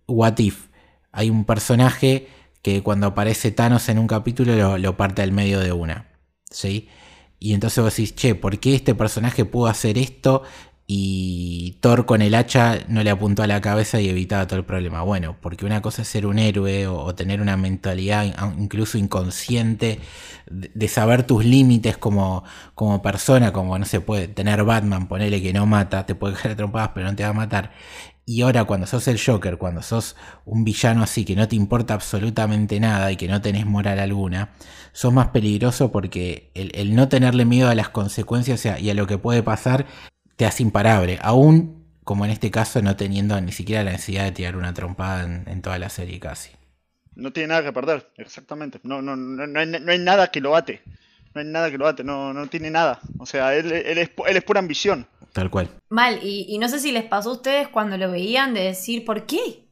[0.07, 0.67] what if,
[1.15, 2.27] hay un personaje
[2.61, 6.07] que cuando aparece Thanos en un capítulo lo, parte al medio de una.
[6.49, 6.89] ¿Sí?
[7.39, 10.43] Y entonces vos decís, che, ¿por qué este personaje pudo hacer esto
[10.87, 14.65] y Thor con el hacha no le apuntó a la cabeza y evitaba todo el
[14.65, 15.01] problema?
[15.03, 19.99] Bueno, porque una cosa es ser un héroe o, tener una mentalidad in- incluso inconsciente
[20.49, 22.43] de, saber tus límites como,
[22.75, 26.55] como persona, como no se puede tener Batman, ponele que no mata, te puede caer
[26.55, 27.71] trompadas pero no te va a matar.
[28.27, 31.93] Y ahora cuando sos el Joker, cuando sos un villano así que no te importa
[31.93, 34.49] absolutamente nada y que no tenés moral alguna,
[34.93, 39.19] sos más peligroso porque el, no tenerle miedo a las consecuencias y a, lo que
[39.19, 39.85] puede pasar
[40.37, 41.19] te hace imparable.
[41.21, 45.23] Aún, como en este caso, no teniendo ni siquiera la necesidad de tirar una trompada
[45.23, 46.49] en, toda la serie casi.
[47.13, 48.79] No tiene nada que perder, exactamente.
[48.83, 50.81] No, no, no, no hay, no hay nada que lo bate.
[51.35, 53.01] No hay nada que lo bate, no, no tiene nada.
[53.19, 55.05] O sea, él, él es, él es pura ambición.
[55.33, 55.69] Tal cual.
[55.89, 59.03] Mal, y, y no sé si les pasó a ustedes cuando lo veían de decir,
[59.03, 59.67] ¿por qué?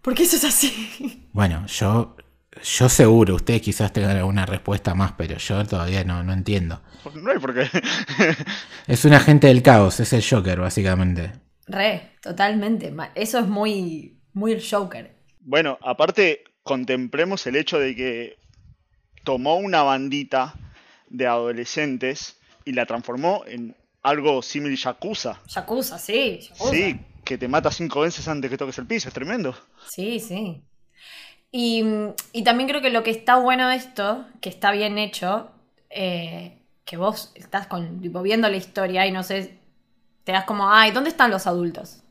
[0.00, 1.28] ¿Por qué eso es así?
[1.32, 2.16] Bueno, yo,
[2.62, 6.80] yo seguro, ustedes quizás tengan alguna respuesta más, pero yo todavía no, no entiendo.
[7.14, 7.68] No hay por qué.
[8.86, 11.32] Es un agente del caos, es el Joker, básicamente.
[11.66, 12.92] Re, totalmente.
[13.14, 15.14] Eso es muy, muy el Joker.
[15.40, 18.38] Bueno, aparte, contemplemos el hecho de que
[19.24, 20.54] tomó una bandita
[21.12, 25.40] de adolescentes y la transformó en algo similar Yakuza.
[25.46, 26.40] Yakuza, sí.
[26.40, 26.70] Yakuza.
[26.70, 29.54] Sí, que te mata cinco veces antes que toques el piso, es tremendo.
[29.88, 30.62] Sí, sí.
[31.52, 31.84] Y,
[32.32, 35.50] y también creo que lo que está bueno de esto, que está bien hecho,
[35.90, 39.58] eh, que vos estás con, tipo, viendo la historia y no sé,
[40.24, 42.01] te das como, ay, ¿dónde están los adultos?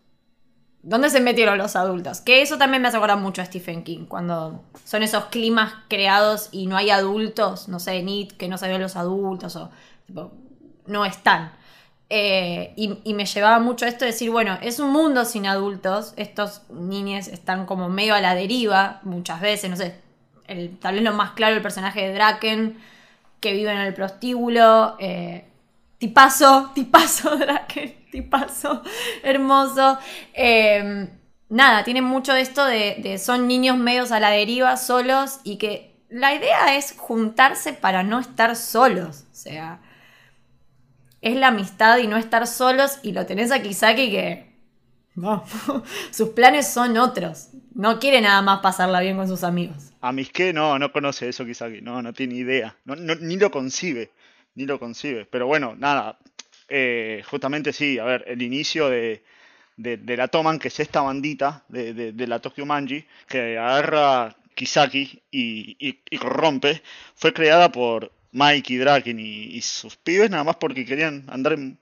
[0.84, 2.22] ¿Dónde se metieron los adultos?
[2.22, 6.65] Que eso también me hace mucho a Stephen King, cuando son esos climas creados y
[6.65, 9.70] no hay adultos, no sé, ni que no sabían los adultos o
[10.08, 10.32] tipo,
[10.88, 11.52] no están.
[12.10, 16.63] Eh, y, me llevaba mucho esto de decir, bueno, es un mundo sin adultos, estos
[16.70, 19.96] niños están como medio a la deriva muchas veces, no sé,
[20.48, 22.78] el, tal vez lo más claro el personaje de Draken,
[23.39, 25.46] que vive en el prostíbulo, eh,
[26.00, 28.84] tipazo, tipazo Draken, tipazo,
[29.24, 29.97] hermoso.
[30.34, 31.10] Em,
[31.50, 35.58] nada, tiene mucho de esto de, de son niños medios a la deriva, solos, y
[35.58, 39.80] que la idea es juntarse para no estar solos, o sea
[41.21, 44.52] es la amistad y no estar solos y lo tenés a Kisaki que...
[45.13, 45.43] No,
[46.12, 47.50] sus planes son otros.
[47.76, 49.91] No quiere nada más pasarla bien con sus amigos.
[50.02, 52.76] A que no, no conoce eso Kisaki, no, no tiene idea.
[52.86, 54.12] ni lo concibe,
[54.56, 55.26] ni lo concibe.
[55.26, 56.17] Pero bueno, nada,
[56.71, 59.23] eh, justamente sí, a ver, el inicio de,
[59.77, 65.21] de, la Toman, que es esta bandita de, de, la Tokyo Manji, que agarra Kisaki
[65.31, 66.81] y, y, y corrompe,
[67.15, 71.77] fue creada por Mike y Draken y, sus pibes nada más porque querían andar en,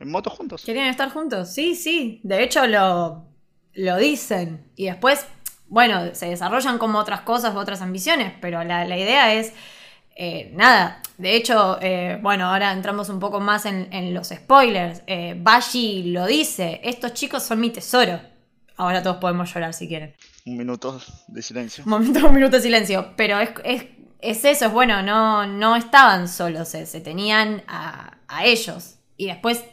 [0.00, 0.64] moto juntos.
[0.64, 2.20] Querían estar juntos, sí, sí.
[2.22, 3.24] De hecho lo,
[3.74, 4.70] lo dicen.
[4.76, 5.26] Y después,
[5.66, 9.52] bueno, se desarrollan como otras cosas, otras ambiciones, pero la, idea es...
[10.20, 15.02] Eh, nada, de hecho, eh, bueno, ahora entramos un poco más en, los spoilers.
[15.06, 18.20] Eh, Bashi lo dice, estos chicos son mi tesoro.
[18.76, 20.14] Ahora todos podemos llorar si quieren.
[20.44, 21.84] Un minuto de silencio.
[21.84, 23.84] Un, momento, un minuto de silencio, pero es, es
[24.20, 28.96] es eso, es bueno, no, no estaban solos, se, tenían a, ellos.
[29.16, 29.64] Y después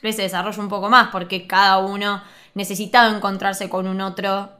[0.00, 2.22] se desarrolla un poco más, porque cada uno
[2.54, 4.50] necesitaba encontrarse con un otro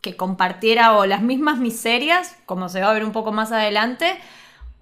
[0.00, 4.18] que compartiera o las mismas miserias, como se va a ver un poco más adelante,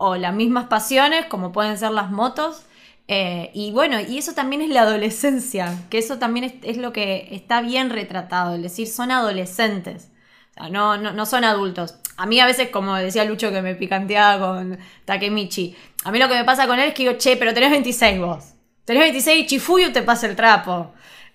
[0.05, 2.65] o las mismas pasiones, como pueden ser las motos.
[3.07, 6.93] Eh, y bueno, y eso también es la adolescencia, que eso también es, es, lo
[6.93, 10.11] que está bien retratado, es decir, son adolescentes,
[10.51, 11.97] o sea, no, no, no son adultos.
[12.17, 16.29] A mí a veces, como decía Lucho que me picanteaba con Takemichi, a mí lo
[16.29, 18.55] que me pasa con él es que digo, che, pero tenés 26 vos.
[18.85, 20.93] Tenés 26 y Chifuyu te pasa el trapo.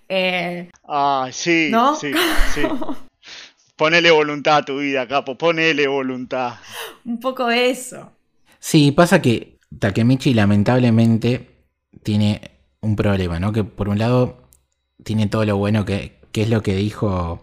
[0.10, 1.95] Eh, ah, sí, ¿no?
[1.95, 2.12] sí,
[2.53, 2.63] sí.
[3.77, 6.56] Ponele voluntad a tu vida, capo, ponele voluntad.
[7.06, 8.16] Un poco eso.
[8.69, 11.63] Sí, pasa que Takemichi lamentablemente
[12.03, 12.51] tiene
[12.82, 13.53] un problema, ¿no?
[13.53, 14.49] Que por un lado
[15.06, 17.41] tiene todo lo bueno que, que es lo que dijo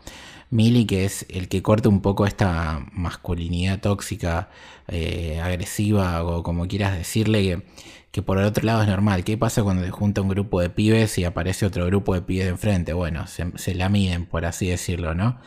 [0.51, 4.51] Mili, que es el que corta un poco esta masculinidad tóxica,
[4.89, 7.65] eh, agresiva o como quieras decirle,
[8.11, 9.25] que, por el otro lado es normal.
[9.25, 12.45] ¿Qué pasa cuando se junta un grupo de pibes y aparece otro grupo de pibes
[12.45, 12.93] de enfrente?
[12.93, 15.41] Bueno, se, la miden, por así decirlo, ¿no?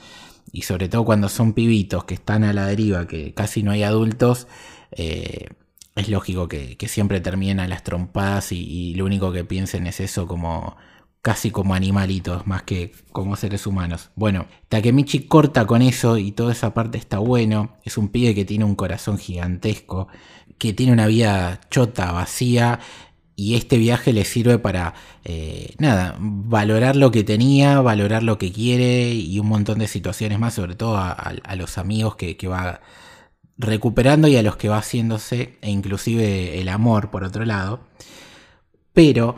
[0.52, 3.84] Y sobre todo cuando son pibitos que están a la deriva, que casi no hay
[3.84, 4.48] adultos,
[4.92, 5.50] eh,
[5.98, 10.28] es lógico que, siempre terminen a las trompadas y, lo único que piensen es eso
[10.28, 10.78] como
[11.22, 14.12] casi como animalitos más que como seres humanos.
[14.16, 17.76] Bueno, Takemichi corta con eso y toda esa parte está bueno.
[17.84, 20.08] Es un pibe que tiene un corazón gigantesco,
[20.58, 22.80] que tiene una vida chota, vacía.
[23.36, 28.52] Y este viaje le sirve para, eh, nada, valorar lo que tenía, valorar lo que
[28.52, 32.82] quiere y un montón de situaciones más, sobre todo a, los amigos que, que va
[33.58, 37.82] recuperando y a los que va haciéndose, e inclusive el amor por otro lado.
[38.94, 39.36] Pero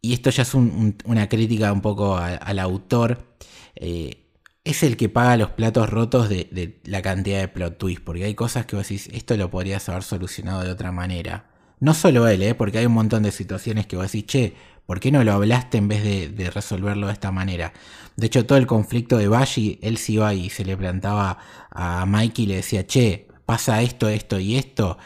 [0.00, 3.36] y esto ya es una crítica un poco al autor,
[3.74, 4.24] eh,
[4.64, 8.34] es el que paga los platos rotos de, la cantidad de plot twists, porque hay
[8.34, 11.50] cosas que vos decís, esto lo podrías haber solucionado de otra manera.
[11.80, 14.54] No solo él, eh, porque hay un montón de situaciones que vos decís, che,
[14.88, 17.74] ¿por qué no lo hablaste en vez de, resolverlo de esta manera?
[18.16, 21.36] De hecho, todo el conflicto de Bashi, él se iba y se le plantaba
[21.70, 24.96] a Mikey y le decía, che, pasa esto, esto y esto.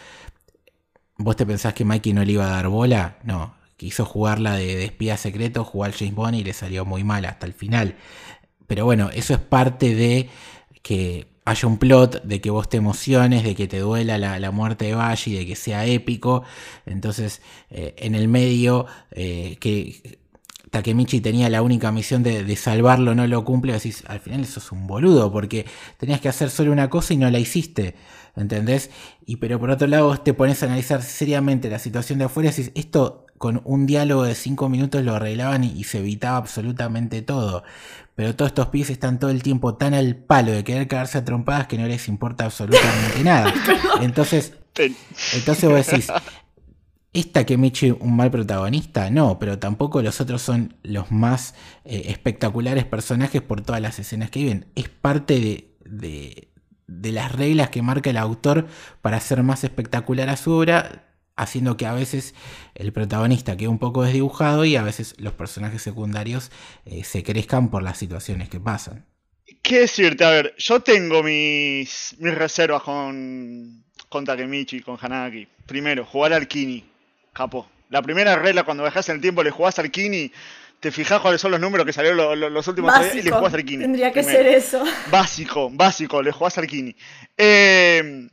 [1.19, 3.19] ¿Vos te pensás que Mikey no le iba a dar bola?
[3.25, 7.25] No, quiso jugarla de, de espía secreto, jugar James Bond y le salió muy mal
[7.25, 7.97] hasta el final.
[8.69, 10.31] Pero bueno, eso es parte de
[10.83, 14.87] que haya un plot, de que vos te emociones, de que te duela la, muerte
[14.87, 16.45] de Bashi, de que sea épico.
[16.87, 20.21] Entonces, eh, en el medio, eh, que
[20.71, 24.73] Takemichi tenía la única misión de, salvarlo, no lo cumple, decís, al final eso es
[24.73, 25.67] un boludo, porque
[25.99, 27.95] tenías que hacer solo una cosa y no la hiciste.
[28.35, 28.89] ¿Entendés?
[29.27, 32.53] Y pero por otro lado te pones a analizar seriamente la situación de afuera y
[32.53, 37.65] decís, esto con un diálogo de cinco minutos lo arreglaban y, se evitaba absolutamente todo.
[38.15, 41.25] Pero todos estos pies están todo el tiempo tan al palo de querer cagarse a
[41.25, 43.53] trompadas que no les importa absolutamente nada.
[44.01, 44.55] Entonces,
[45.35, 46.09] entonces vos decís,
[47.13, 49.11] ¿esta que me eche un mal protagonista?
[49.11, 51.55] No, pero tampoco los otros son los más
[51.85, 54.67] eh, espectaculares personajes por todas las escenas que viven.
[54.75, 56.49] Es parte de, de,
[56.87, 58.67] de las reglas que marca el autor
[59.01, 61.12] para hacer más espectacular a su obra
[61.43, 62.35] haciendo que a veces
[62.75, 66.51] el protagonista quede un poco desdibujado y a veces los personajes secundarios
[66.85, 69.07] eh, se crezcan por las situaciones que pasan.
[69.63, 70.25] ¿Qué decirte?
[70.25, 75.47] A ver, yo tengo mis, mis reservas con, con Takemichi, con Hanaki.
[75.67, 76.85] Primero, jugar al Kini,
[77.33, 77.69] capo.
[77.89, 80.33] La primera regla cuando dejas en el tiempo le jugás al Kini,
[80.81, 83.65] te fijas cuáles son los números que salieron los, últimos días y le jugás al
[83.65, 83.85] Kini.
[83.85, 84.83] Tendría que ser eso.
[85.11, 86.97] Básico, básico, le jugás al Kini.
[87.37, 88.29] Eh,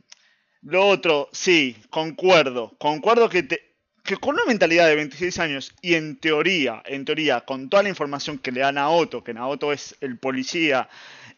[0.62, 2.76] lo otro, sí, concuerdo.
[2.78, 7.42] Concuerdo que, te, que con una mentalidad de 26 años y en teoría, en teoría,
[7.42, 10.88] con toda la información que le da Naoto, que Naoto es el policía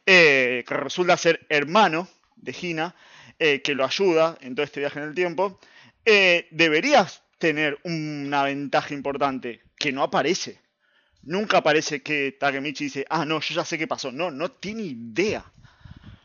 [0.06, 2.94] eh, que resulta ser hermano de Gina,
[3.38, 5.60] eh, que lo ayuda en todo este viaje en el tiempo,
[6.04, 10.60] deberías tener una ventaja importante que no aparece.
[11.22, 14.12] Nunca aparece que Takemichi dice, ah, no, yo ya sé qué pasó.
[14.12, 15.44] No, no tiene idea.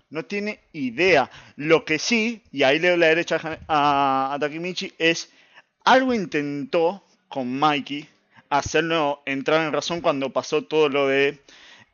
[0.09, 1.29] No tiene idea.
[1.55, 5.31] Lo que sí, y ahí le la derecha a, Takemichi, es
[5.83, 8.07] algo intentó con Mikey
[8.49, 11.39] hacerlo entrar en razón cuando pasó todo lo de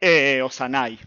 [0.02, 1.00] eh, Osanai.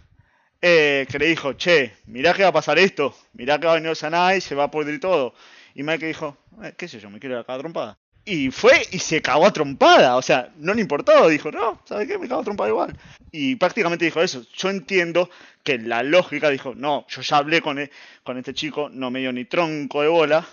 [0.60, 3.76] Eh, que le dijo, che, mirá que va a pasar esto, mirá que va a
[3.76, 5.34] venir Osanai, se va a pudrir todo.
[5.74, 7.98] Y Mikey dijo, eh, qué sé yo, me quiero ir a cada trompada.
[8.28, 10.16] Y fue y se cagó a trompada.
[10.16, 11.28] O sea, no le importó.
[11.28, 12.18] Dijo, no, ¿sabes qué?
[12.18, 12.98] Me cago a trompada igual.
[13.30, 14.42] Y prácticamente dijo eso.
[14.52, 15.30] Yo entiendo
[15.62, 17.90] que la lógica dijo, no, yo ya hablé con, e,
[18.24, 20.44] con este chico, no me dio ni tronco de bola.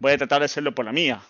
[0.00, 1.22] Voy a tratar de hacerlo por la mía.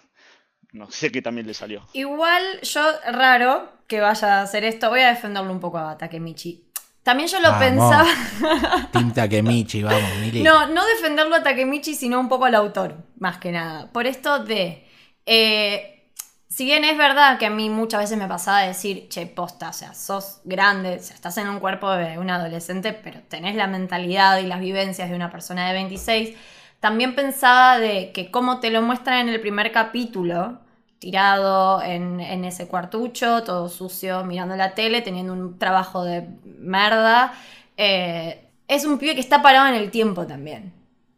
[0.73, 1.87] No sé qué también le salió.
[1.93, 2.81] Igual, yo,
[3.13, 4.89] raro que vaya a hacer esto.
[4.89, 6.65] Voy a defenderlo un poco a Takemichi.
[7.03, 8.09] También yo lo pensaba.
[8.93, 10.43] Team Takemichi, vamos, Mili.
[10.43, 13.91] No, no defenderlo a Takemichi, sino un poco al autor, más que nada.
[13.91, 14.87] Por esto de
[15.27, 16.01] eh,
[16.49, 19.71] si bien es verdad que a mí muchas veces me pasaba de decir, che, posta,
[19.71, 23.55] o sea, sos grande, o sea, estás en un cuerpo de un adolescente, pero tenés
[23.55, 26.37] la mentalidad y las vivencias de una persona de 26,
[26.81, 30.59] también pensaba de que como te lo muestran en el primer capítulo,
[30.99, 37.33] tirado en, ese cuartucho, todo sucio, mirando la tele, teniendo un trabajo de merda,
[37.77, 40.73] eh, es un pibe que está parado en el tiempo también.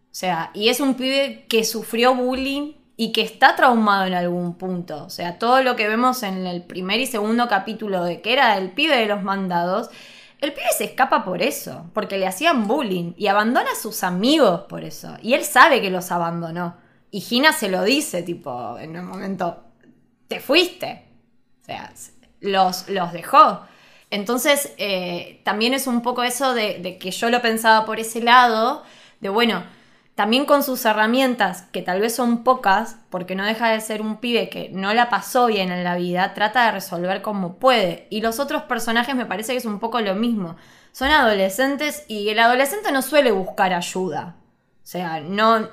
[0.04, 4.54] O sea, y es un pibe que sufrió bullying y que está traumado en algún
[4.54, 5.04] punto.
[5.04, 8.56] O sea, todo lo que vemos en el primer y segundo capítulo de que era
[8.58, 9.90] el pibe de los mandados,
[10.40, 14.62] el pibe se escapa por eso, porque le hacían bullying y abandona a sus amigos
[14.68, 15.16] por eso.
[15.22, 16.76] Y él sabe que los abandonó.
[17.10, 19.62] Y Gina se lo dice, tipo, en un momento,
[20.28, 21.06] te fuiste.
[21.60, 21.92] O sea,
[22.40, 23.60] los, los dejó.
[24.10, 28.20] Entonces, eh, también es un poco eso de, de que yo lo pensaba por ese
[28.20, 28.82] lado,
[29.20, 29.62] de bueno,
[30.14, 34.18] también con sus herramientas, que tal vez son pocas, porque no deja de ser un
[34.18, 38.06] pibe que no la pasó bien en la vida, trata de resolver como puede.
[38.10, 40.56] Y los otros personajes me parece que es un poco lo mismo.
[40.92, 44.36] Son adolescentes y el adolescente no suele buscar ayuda.
[44.82, 45.70] O sea, no,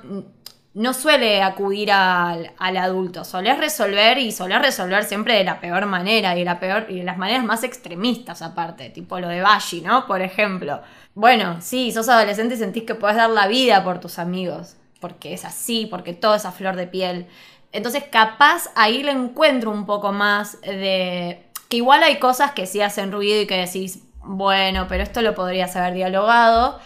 [0.72, 6.36] no suele acudir al, adulto, suele resolver y suele resolver siempre de la peor manera
[6.36, 10.06] y, la peor, y de las maneras más extremistas aparte, tipo lo de Bashi, ¿no?
[10.06, 10.80] Por ejemplo.
[11.14, 15.34] Bueno, sí, sos adolescente y sentís que puedes dar la vida por tus amigos, porque
[15.34, 17.26] es así, porque todo es a flor de piel.
[17.72, 21.44] Entonces, capaz ahí le encuentro un poco más de.
[21.68, 25.34] que igual hay cosas que sí hacen ruido y que decís, bueno, pero esto lo
[25.34, 26.78] podrías haber dialogado.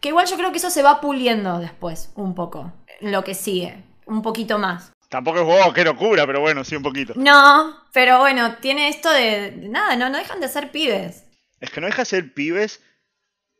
[0.00, 2.72] Que igual yo creo que eso se va puliendo después, un poco.
[3.02, 4.92] Lo que sigue, un poquito más.
[5.08, 7.12] Tampoco es wow, qué locura, pero bueno, sí, un poquito.
[7.16, 9.52] No, pero bueno, tiene esto de.
[9.68, 11.24] nada, no, no dejan de ser pibes.
[11.60, 12.80] Es que no deja de ser pibes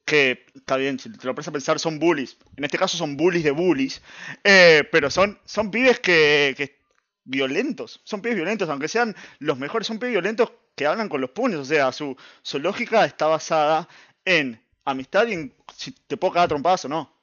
[0.05, 2.36] que está bien, si te lo pones a pensar, son bullies.
[2.57, 4.01] En este caso son bullies de bullies.
[4.45, 6.80] Eh, pero son, son pibes que, que,
[7.24, 8.01] violentos.
[8.05, 11.61] Son pibes violentos, aunque sean los mejores, son pibes violentos que hablan con los puños.
[11.61, 13.88] O sea, su, su lógica está basada
[14.24, 17.22] en amistad y en si te puedo cagar trompadas o no.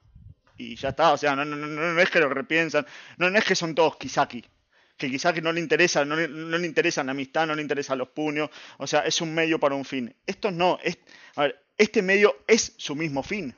[0.60, 2.86] Y ya está, o sea, no, no, no, no es que lo repiensan,
[3.18, 4.44] no, es que son todos Kisaki.
[4.98, 8.10] Que Kisaki no le interesa, no, no le interesa la amistad, no le interesan los
[8.10, 10.14] puños, o sea, es un medio para un fin.
[10.28, 10.98] Estos no, es,
[11.38, 13.56] a ver, este medio es su mismo fin.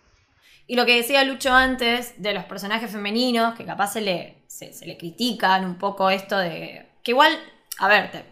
[0.67, 4.71] Y lo que decía Lucho antes de los personajes femeninos, que capaz se le, se,
[4.85, 6.85] le critican un poco esto de...
[7.01, 7.35] Que igual,
[7.79, 8.25] a ver,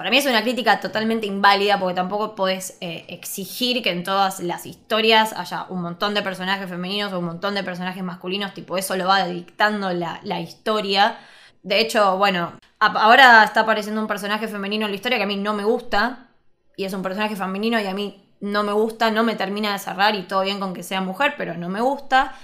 [0.00, 4.40] para mí es una crítica totalmente inválida porque tampoco podés eh, exigir que en todas
[4.40, 8.78] las historias haya un montón de personajes femeninos o un montón de personajes masculinos, tipo
[8.78, 11.18] eso lo va dictando la, la historia.
[11.62, 15.36] De hecho, bueno, ahora está apareciendo un personaje femenino en la historia que a mí
[15.36, 16.30] no me gusta,
[16.78, 19.80] y es un personaje femenino y a mí no me gusta, no me termina de
[19.80, 22.34] cerrar y todo bien con que sea mujer, pero no me gusta.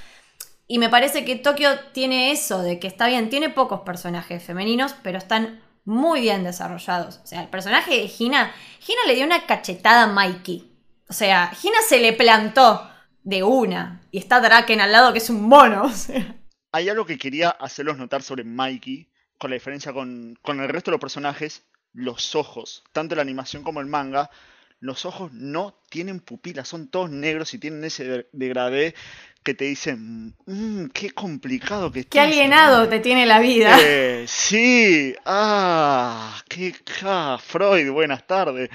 [0.68, 4.94] Y me parece que Tokio tiene eso, de que está bien, tiene pocos personajes femeninos,
[5.02, 7.20] pero están muy bien desarrollados.
[7.24, 10.70] O sea, el personaje de Gina, Gina le dio una cachetada a Mikey.
[11.08, 12.90] O sea, Gina se le plantó
[13.22, 14.02] de una.
[14.10, 15.90] Y está Draken al lado, que es un mono.
[16.72, 19.08] Hay algo que quería hacerlos notar sobre Mikey,
[19.38, 21.62] con la diferencia con, con el resto de los personajes,
[21.92, 24.30] los ojos, tanto la animación como el manga,
[24.80, 28.94] los ojos no tienen pupilas, son todos negros y tienen ese degradé
[29.46, 33.78] que te dicen, mmm, qué complicado que Qué alienado te tiene la vida.
[33.80, 36.74] Eh, sí, ah, qué
[37.38, 38.68] Freud, buenas tardes.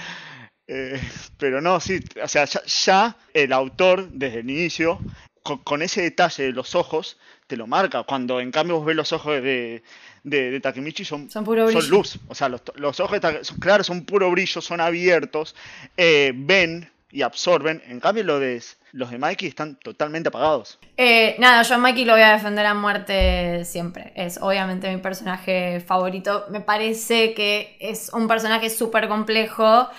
[0.67, 1.01] Eh,
[1.37, 4.97] pero no, sí, o sea, ya, el autor desde el inicio,
[5.43, 7.17] con, ese detalle de los ojos,
[7.47, 8.03] te lo marca.
[8.03, 9.83] Cuando en cambio vos ves los ojos de,
[10.23, 12.17] de, Takemichi son, son, puro son luz.
[12.29, 15.53] O sea, los, los ojos de son, claro, son puro brillo, son abiertos,
[15.97, 17.81] eh, ven y absorben.
[17.87, 20.79] En cambio, lo de, los de Mikey están totalmente apagados.
[20.97, 24.13] Eh, nada, yo a Mikey lo voy a defender a muerte siempre.
[24.15, 26.45] Es obviamente mi personaje favorito.
[26.49, 29.89] Me parece que es un personaje súper complejo.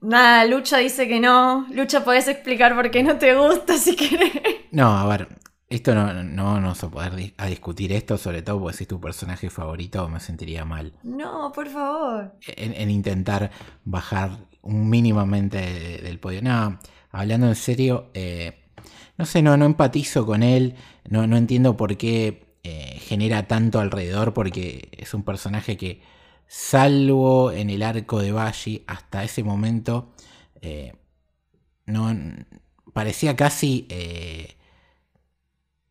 [0.00, 1.66] Nada, Lucha dice que no.
[1.70, 4.32] Lucha, podés explicar por qué no te gusta si querés.
[4.70, 5.28] No, a ver,
[5.70, 9.00] esto no, no vamos a poder a discutir esto, sobre todo porque si es tu
[9.00, 10.92] personaje favorito me sentiría mal.
[11.04, 12.34] No, por favor.
[12.44, 13.52] En, intentar
[13.84, 15.58] bajar mínimamente
[16.02, 16.42] del podio.
[16.42, 16.80] No,
[17.12, 18.64] hablando en serio, eh,
[19.16, 20.74] no sé, no, no empatizo con él,
[21.08, 26.02] no, no entiendo por qué eh, genera tanto alrededor, porque es un personaje que,
[26.48, 30.10] salvo en el arco de Bashi, hasta ese momento,
[30.62, 30.94] eh,
[31.86, 32.12] no
[32.92, 33.86] parecía casi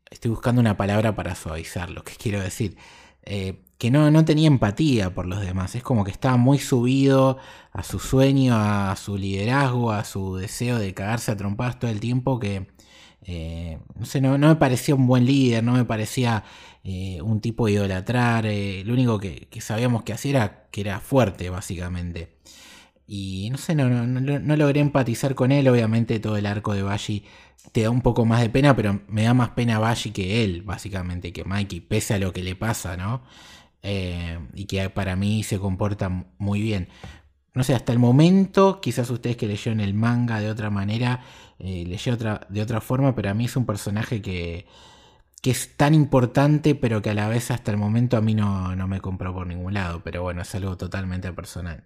[0.10, 2.78] estoy buscando una palabra para suavizar lo que quiero decir.
[3.24, 5.76] Eh, que no, no, tenía empatía por los demás.
[5.76, 7.38] Es como que estaba muy subido
[7.72, 12.00] a su sueño, a su liderazgo, a su deseo de cagarse a trompadas todo el
[12.00, 12.40] tiempo.
[12.40, 12.68] Que
[13.24, 16.44] eh, no sé, no, me parecía un buen líder, no me parecía
[16.84, 18.46] eh, un tipo de idolatrar.
[18.46, 22.38] lo único que, sabíamos que hacía era que era fuerte, básicamente.
[23.12, 25.68] Y no sé, no, no, no, logré empatizar con él.
[25.68, 27.26] Obviamente, todo el arco de Bashi
[27.72, 30.62] te da un poco más de pena, pero me da más pena Bashi que él,
[30.62, 33.24] básicamente, que Mikey, pese a lo que le pasa, ¿no?
[33.82, 36.88] Eh, y que para mí se comporta muy bien.
[37.56, 41.24] No sé, hasta el momento, quizás ustedes que leyeron el manga de otra manera,
[41.58, 41.86] eh,
[42.50, 44.68] de otra forma, pero a mí es un personaje que,
[45.42, 48.76] que es tan importante, pero que a la vez hasta el momento a mí no,
[48.76, 50.04] no me compró por ningún lado.
[50.04, 51.86] Pero bueno, es algo totalmente personal.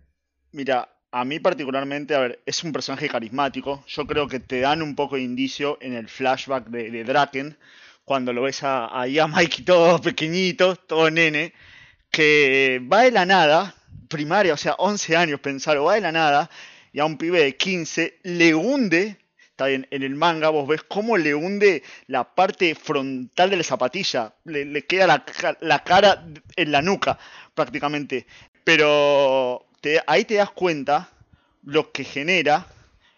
[0.51, 3.83] Mira, a mí particularmente, a ver, es un personaje carismático.
[3.87, 7.55] Yo creo que te dan un poco de indicio en el flashback de, Draken,
[8.03, 11.53] cuando lo ves ahí a Mikey todo pequeñito, todo nene,
[12.09, 13.75] que va de la nada,
[14.09, 16.49] primaria, o sea, 11 años, pensar, va de la nada,
[16.91, 19.17] y a un pibe de 15 le hunde,
[19.51, 23.63] está bien, en el manga vos ves cómo le hunde la parte frontal de la
[23.63, 25.25] zapatilla, le, queda la,
[25.61, 27.19] la cara en la nuca
[27.53, 28.25] prácticamente.
[28.63, 29.67] Pero
[30.07, 31.09] ahí te das cuenta
[31.63, 32.67] lo que genera,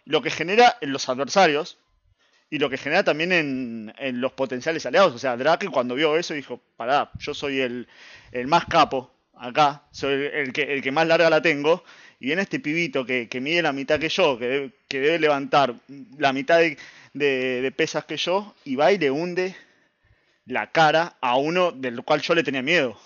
[0.05, 1.77] lo que genera en los adversarios
[2.49, 3.31] y lo que genera también
[3.97, 5.13] en, los potenciales aliados.
[5.13, 7.87] O sea, Drake cuando vio eso dijo, pará, yo soy el,
[8.47, 11.83] más capo acá, soy el que, el que más larga la tengo,
[12.19, 15.75] y viene este pibito que, mide la mitad que yo, que debe, levantar
[16.17, 16.77] la mitad de,
[17.13, 19.55] de, pesas que yo, y va y le hunde
[20.45, 22.97] la cara a uno del cual yo le tenía miedo.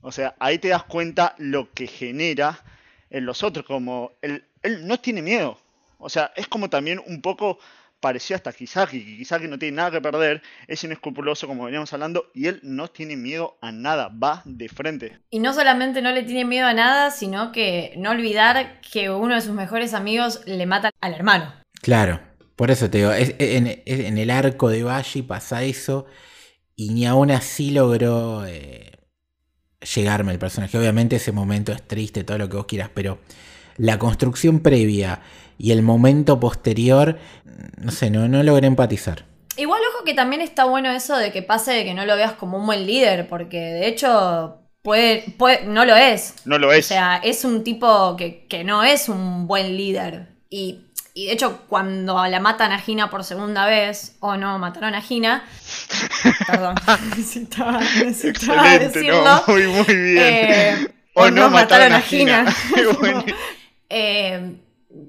[0.00, 2.62] O sea, ahí te das cuenta lo que genera
[3.10, 4.44] en los otros, como él,
[4.82, 5.58] no tiene miedo.
[5.98, 7.58] O sea, es como también un poco
[8.00, 12.30] parecido hasta Kisaki, que Kisaki no tiene nada que perder, es inescrupuloso como veníamos hablando,
[12.32, 15.18] y él no tiene miedo a nada, va de frente.
[15.30, 19.34] Y no solamente no le tiene miedo a nada, sino que no olvidar que uno
[19.34, 21.52] de sus mejores amigos le mata al hermano.
[21.82, 22.20] Claro,
[22.54, 26.06] por eso te digo, en, el arco de Bashi pasa eso,
[26.76, 28.46] y ni aún así logró...
[28.46, 28.92] Eh,
[29.94, 30.76] llegarme el personaje.
[30.78, 33.18] Obviamente ese momento es triste, todo lo que vos quieras, pero
[33.76, 35.20] la construcción previa
[35.56, 37.18] y el momento posterior,
[37.76, 39.24] no sé, no, no logré empatizar.
[39.56, 42.32] Igual ojo que también está bueno eso de que pase de que no lo veas
[42.32, 46.34] como un buen líder, porque de hecho puede, puede no lo es.
[46.44, 46.86] No lo es.
[46.86, 50.28] O sea, es un tipo que, que no es un buen líder.
[50.48, 50.86] Y
[51.18, 55.02] y de hecho, cuando la matan a Gina por segunda vez, o no, mataron a
[55.02, 55.44] Gina.
[56.46, 56.76] Perdón,
[57.08, 59.24] necesitaba, necesitaba decirlo.
[59.24, 60.16] No, muy, muy bien.
[60.16, 62.46] Eh, o, no, mataron, a Gina.
[63.88, 64.60] eh,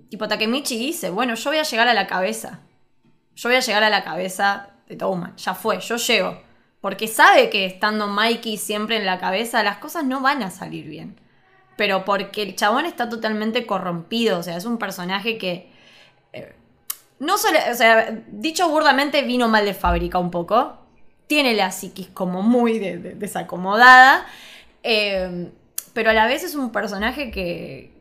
[0.10, 2.62] tipo, Takemichi dice: Bueno, yo voy a llegar a la cabeza.
[3.36, 5.36] Yo voy a llegar a la cabeza de Touman.
[5.36, 6.42] Ya fue, yo llego.
[6.82, 10.88] Porque sabe que estando Mikey siempre en la cabeza, las cosas no van a salir
[10.88, 11.20] bien.
[11.78, 14.40] Pero porque el chabón está totalmente corrompido.
[14.40, 15.78] O sea, es un personaje que
[17.20, 20.78] no solo, o sea, dicho burdamente, vino mal de fábrica un poco.
[21.28, 24.26] Tiene la psiquis como muy desacomodada.
[24.84, 25.52] Eh,
[25.94, 27.92] pero a la vez es un personaje que,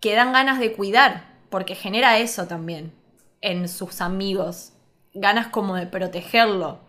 [0.00, 1.32] que dan ganas de cuidar.
[1.50, 2.92] Porque genera eso también
[3.40, 4.72] en sus amigos.
[5.12, 6.80] Ganas como de protegerlo.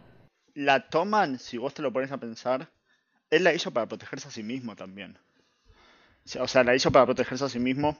[0.56, 2.72] La toman, si vos te lo pones a pensar,
[3.30, 5.20] él la hizo para protegerse a sí mismo también.
[6.40, 7.98] O sea, la hizo para protegerse a sí mismo.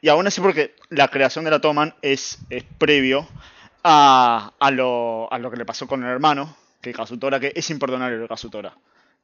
[0.00, 3.28] Y aún así porque la creación de la Toman es, es previo
[3.84, 7.68] a, a, lo, a lo que le pasó con el hermano, que Kazutora, que es
[7.70, 8.76] imperdonable lo Kazutora.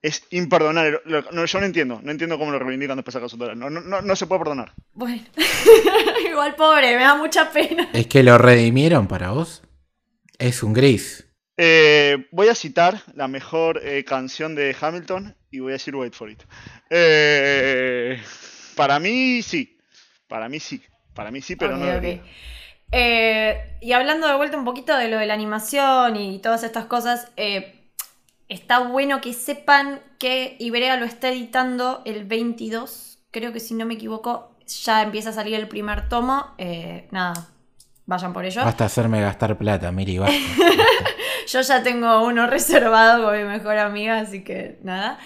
[0.02, 1.00] Es imperdonable.
[1.30, 2.00] No, yo no entiendo.
[2.02, 3.54] No entiendo cómo lo reivindican después a Kazutora.
[3.54, 4.72] No, no, no, se puede perdonar.
[4.92, 5.22] Bueno.
[6.28, 7.88] Igual pobre, me da mucha pena.
[7.92, 9.62] Es que lo redimieron para vos.
[10.38, 11.24] Es un gris.
[11.56, 16.14] Eh, voy a citar la mejor eh, canción de Hamilton y voy a decir Wait
[16.14, 16.42] for It.
[16.94, 18.20] Eh,
[18.76, 19.78] para mí sí.
[20.28, 20.82] Para mí sí.
[21.14, 21.86] Para mí sí, pero no
[23.80, 27.32] y hablando de vuelta un poquito de lo de la animación y todas estas cosas,
[28.48, 33.18] está bueno que sepan que Ibrea lo está editando el 22.
[33.30, 36.54] Creo que si no me equivoco, ya empieza a salir el primer tomo.
[37.10, 37.48] nada,
[38.04, 38.62] vayan por ello.
[38.64, 40.36] Basta hacerme gastar plata, Miri, basta.
[41.46, 45.18] Yo ya tengo uno reservado con mi mejor amiga, así que nada.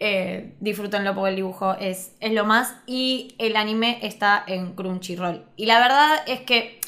[0.00, 2.76] Eh, disfrútenlo porque el dibujo es, es lo más.
[2.86, 5.44] Y el anime está en Crunchyroll.
[5.56, 6.80] Y la verdad es que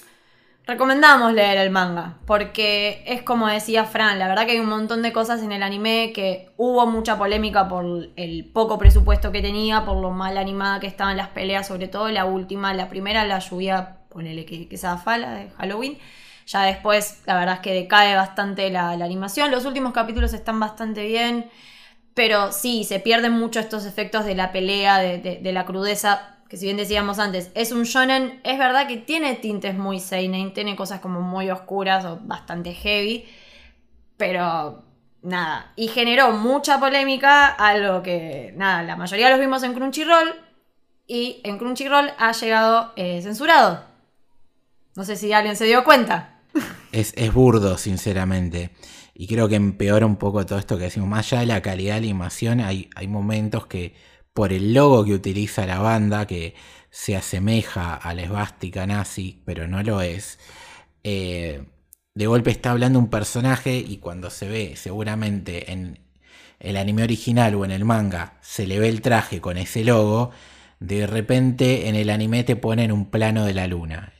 [0.67, 2.19] recomendamos leer el manga.
[2.27, 5.63] Porque es como decía Fran, la verdad que hay un montón de cosas en el
[5.63, 10.81] anime que hubo mucha polémica por el poco presupuesto que tenía, por lo mal animada
[10.81, 14.75] que estaban las peleas, sobre todo la última, la primera, la lluvia, ponele que, que
[14.75, 15.99] esa fala de Halloween.
[16.47, 19.51] Ya después, la verdad es que decae bastante la, animación.
[19.51, 21.51] Los últimos capítulos están bastante bien.
[22.17, 26.39] Pero sí, se pierden mucho estos efectos de la pelea, de, la crudeza.
[26.49, 28.41] Que si bien decíamos antes, es un shonen.
[28.43, 33.27] Es verdad que tiene tintes muy seinen, tiene cosas como muy oscuras o bastante heavy.
[34.17, 34.83] Pero
[35.21, 35.75] nada.
[35.77, 40.35] Y generó mucha polémica, algo que, nada, la mayoría los vimos en Crunchyroll.
[41.07, 43.85] Y en Crunchyroll ha llegado eh, censurado.
[44.95, 46.37] No sé si alguien se dio cuenta
[46.93, 48.71] es, burdo, sinceramente.
[49.19, 51.09] Y creo que empeora un poco todo esto que decimos.
[51.09, 53.95] Más allá de la calidad de la animación, hay, hay momentos que,
[54.35, 56.55] por el logo que utiliza la banda, que
[56.91, 60.39] se asemeja a la esvástica nazi, pero no lo es.
[61.03, 61.65] Eh,
[62.15, 65.99] de golpe está hablando un personaje y cuando se ve seguramente en
[66.61, 70.31] el anime original o en el manga se le ve el traje con ese logo,
[70.79, 74.13] de repente en el anime te ponen un plano de la luna.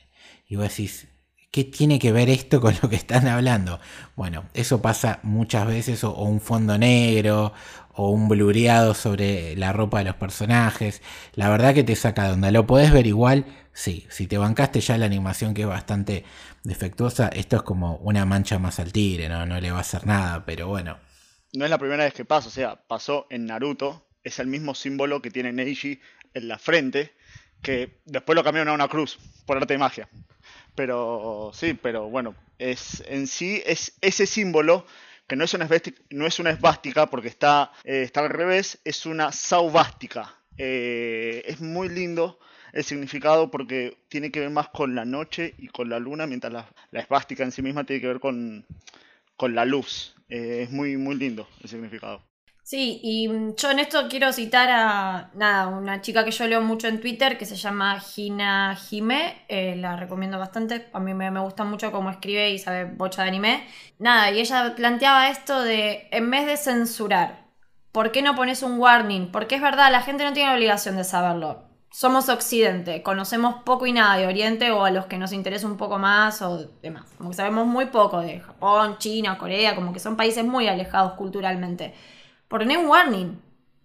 [0.49, 1.09] Y vos decís,
[1.57, 3.81] ¿Qué tiene que ver esto con lo que están hablando?
[4.15, 7.55] Bueno, eso pasa muchas veces, o, un fondo negro,
[7.95, 11.01] o un blureado sobre la ropa de los personajes.
[11.33, 12.51] La verdad que te saca de onda.
[12.51, 13.47] ¿Lo podés ver igual?
[13.73, 16.27] Sí, si te bancaste ya la animación que es bastante
[16.63, 19.47] defectuosa, esto es como una mancha más al tigre, ¿no?
[19.47, 20.99] No le va a hacer nada, pero bueno.
[21.55, 24.75] No es la primera vez que pasa, o sea, pasó en Naruto, es el mismo
[24.75, 26.01] símbolo que tiene Neji
[26.35, 27.15] en la frente,
[27.63, 30.07] que después lo cambiaron a una cruz, por arte de magia.
[30.77, 34.87] Pero sí, pero bueno, es en sí es ese símbolo
[35.27, 40.35] que no es una esvástica, porque está, eh, está al revés, es una saubástica.
[40.59, 42.39] Eh, es muy lindo
[42.73, 46.53] el significado porque tiene que ver más con la noche y con la luna, mientras
[46.53, 48.65] la, la esvástica en sí misma tiene que ver con,
[49.37, 50.15] con la luz.
[50.29, 52.23] Eh, es muy, muy lindo el significado.
[52.67, 56.61] Sí, y mm, yo en esto quiero citar a nada, una chica que yo leo
[56.63, 61.31] mucho en Twitter que se llama Gina Jime, eh, la recomiendo bastante, a mí me,
[61.39, 63.65] gusta mucho cómo escribe y sabe bocha de anime.
[64.01, 67.45] Nada, y ella planteaba esto de, en vez de censurar,
[67.93, 69.31] ¿por qué no pones un warning?
[69.31, 71.63] Porque es verdad, la gente no tiene la obligación de saberlo.
[71.93, 75.77] Somos Occidente, conocemos poco y nada de Oriente o a los que nos interesa un
[75.77, 77.05] poco más o demás.
[77.17, 81.13] Como que sabemos muy poco de Japón, China, Corea, como que son países muy alejados
[81.13, 81.95] culturalmente
[82.49, 83.41] poner un warning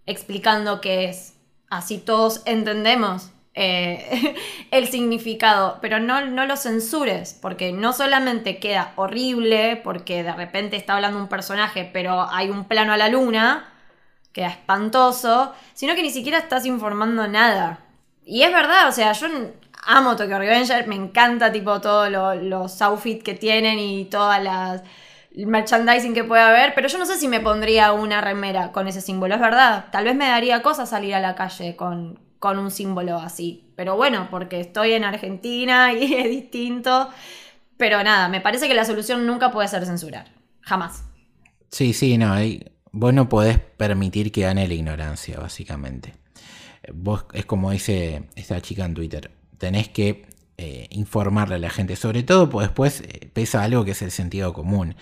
[0.05, 1.37] explicando qué es.
[1.69, 4.35] Así todos entendemos eh,
[4.71, 10.77] el significado, pero no, no lo censures, porque no solamente queda horrible, porque de repente
[10.77, 13.69] está hablando un personaje, pero hay un plano a la luna,
[14.33, 17.79] queda espantoso, sino que ni siquiera estás informando nada.
[18.25, 19.27] Y es verdad, o sea, yo
[19.83, 24.83] amo Tokyo Revenger, me encanta tipo todos los outfits que tienen y todas las
[25.35, 29.01] merchandising que pueda haber, pero yo no sé si me pondría una remera con ese
[29.01, 29.85] símbolo, es verdad.
[29.91, 33.71] Tal vez me daría cosa salir a la calle con, con un símbolo así.
[33.75, 37.09] Pero bueno, porque estoy en Argentina y es distinto.
[37.77, 40.31] Pero nada, me parece que la solución nunca puede ser censurar.
[40.61, 41.03] Jamás.
[41.69, 42.35] Sí, sí, no.
[42.91, 46.13] Vos no podés permitir que gane la ignorancia, básicamente.
[46.93, 50.25] Vos, es como dice esta chica en Twitter, tenés que
[50.63, 51.95] eh, informarle a la gente.
[51.95, 54.95] Sobre todo, pues después eh, pesa algo que es el sentido común.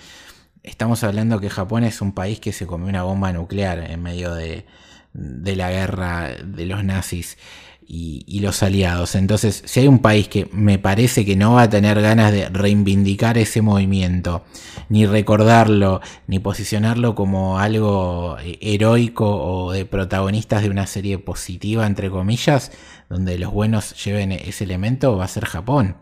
[0.64, 4.34] Estamos hablando que Japón es un país que se comió una bomba nuclear en medio
[4.34, 4.66] de,
[5.14, 7.38] la guerra de los nazis.
[7.92, 9.16] Y, los aliados.
[9.16, 12.48] Entonces, si hay un país que me parece que no va a tener ganas de
[12.48, 14.44] reivindicar ese movimiento,
[14.90, 21.88] ni recordarlo, ni posicionarlo como algo eh, heroico o de protagonistas de una serie positiva,
[21.88, 22.72] entre comillas,
[23.10, 25.96] donde los buenos lleven ese elemento, va a ser Japón.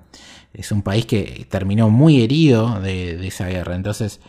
[0.54, 3.76] Es un país que terminó muy herido de, esa guerra.
[3.76, 4.20] Entonces,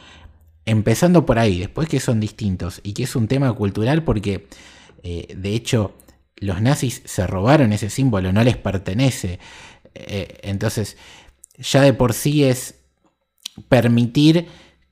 [0.65, 4.47] empezando por ahí, después que son distintos y que es un tema cultural porque,
[5.03, 5.95] eh, de hecho,
[6.41, 9.39] los nazis se robaron ese símbolo, no les pertenece.
[9.95, 10.97] Eh, entonces,
[11.59, 12.77] ya de por sí es
[13.69, 14.47] permitir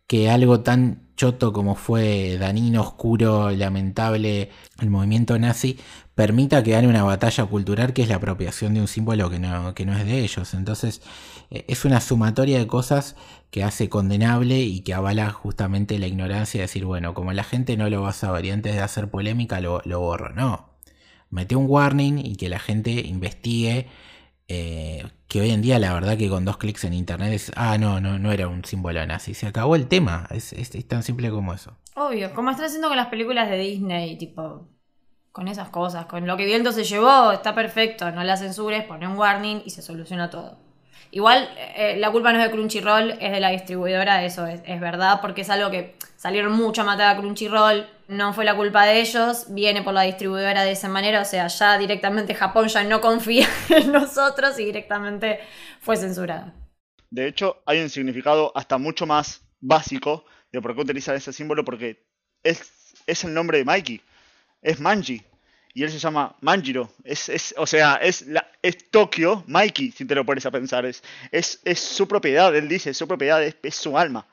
[0.06, 5.78] que algo tan choto como fue danino, oscuro, lamentable, el movimiento nazi,
[6.14, 9.74] permita que gane una batalla cultural que es la apropiación de un símbolo que no,
[9.74, 10.54] que no es de ellos.
[10.54, 11.02] Entonces,
[11.50, 13.16] eh, es una sumatoria de cosas
[13.50, 17.76] que hace condenable y que avala justamente la ignorancia de decir, bueno, como la gente
[17.76, 20.30] no lo va a saber y antes de hacer polémica lo, lo borro.
[20.34, 20.75] No,
[21.30, 23.86] mete un warning y que la gente investigue.
[24.48, 27.78] Eh, que hoy en día la verdad que con dos clics en internet es, ah,
[27.78, 30.54] no, no, no era un símbolo nazi, se acabó el tema, es,
[30.86, 31.76] tan simple como eso.
[31.94, 34.68] Obvio, como están haciendo con las películas de Disney, tipo,
[35.32, 39.08] con esas cosas, con lo que viento se llevó, está perfecto, no la censures, pone
[39.08, 40.58] un warning y se soluciona todo.
[41.10, 44.80] Igual eh, la culpa no es de Crunchyroll, es de la distribuidora, eso es, es
[44.80, 49.00] verdad, porque es algo que salieron mucho a a Crunchyroll, no fue la culpa de
[49.00, 53.00] ellos, viene por la distribuidora de esa manera, o sea, ya directamente Japón ya no
[53.00, 55.40] confía en nosotros y directamente
[55.80, 56.54] fue censurada.
[57.10, 61.64] De hecho, hay un significado hasta mucho más básico de por qué utilizar ese símbolo,
[61.64, 62.04] porque
[62.42, 64.00] es, es el nombre de Mikey,
[64.62, 65.22] es Manji,
[65.74, 70.04] y él se llama Manjiro, es, es, o sea, es, la, es Tokio, Mikey, si
[70.06, 73.56] te lo pones a pensar, es, es, es su propiedad, él dice, su propiedad, es,
[73.62, 74.26] es su alma.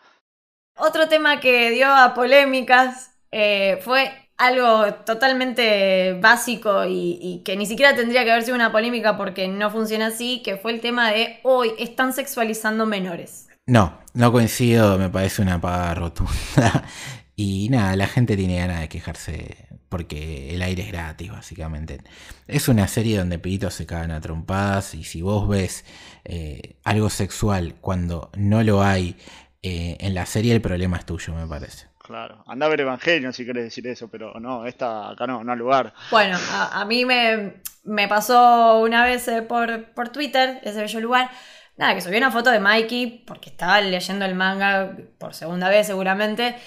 [0.78, 7.96] Otro tema que dio a polémicas eh, fue algo totalmente básico y, que ni siquiera
[7.96, 11.40] tendría que haber sido una polémica porque no funciona así, que fue el tema de
[11.44, 13.48] hoy están sexualizando menores.
[13.66, 16.84] No, no coincido, me parece una paga rotunda.
[17.36, 22.02] y nada, la gente tiene ganas de quejarse porque el aire es gratis, básicamente.
[22.48, 25.86] Es una serie donde pibitos se cagan a trompadas y si vos ves
[26.26, 29.16] eh, algo sexual cuando no lo hay
[29.62, 31.93] eh, en la serie, el problema es tuyo, me parece.
[32.04, 35.54] Claro, anda a ver Evangelio si querés decir eso, pero no, esta acá no, no
[35.54, 35.94] hay lugar.
[36.12, 37.62] Bueno, a, mí me,
[38.10, 41.32] pasó una vez eh, por, por Twitter, ese bello lugar,
[41.78, 45.88] nada, que subí una foto de Mikey, porque estaba leyendo el manga por segunda vez
[45.88, 46.58] seguramente,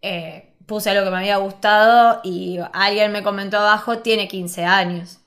[0.00, 5.20] eh, puse algo que me había gustado y alguien me comentó abajo, tiene 15 años.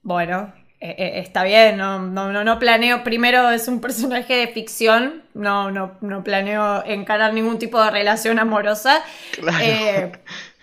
[0.00, 0.54] Bueno,
[0.84, 5.70] eh, eh, está bien, no, no, no, planeo, primero es un personaje de ficción, no,
[5.70, 9.00] no, no planeo encarar ningún tipo de relación amorosa.
[9.60, 10.10] Eh,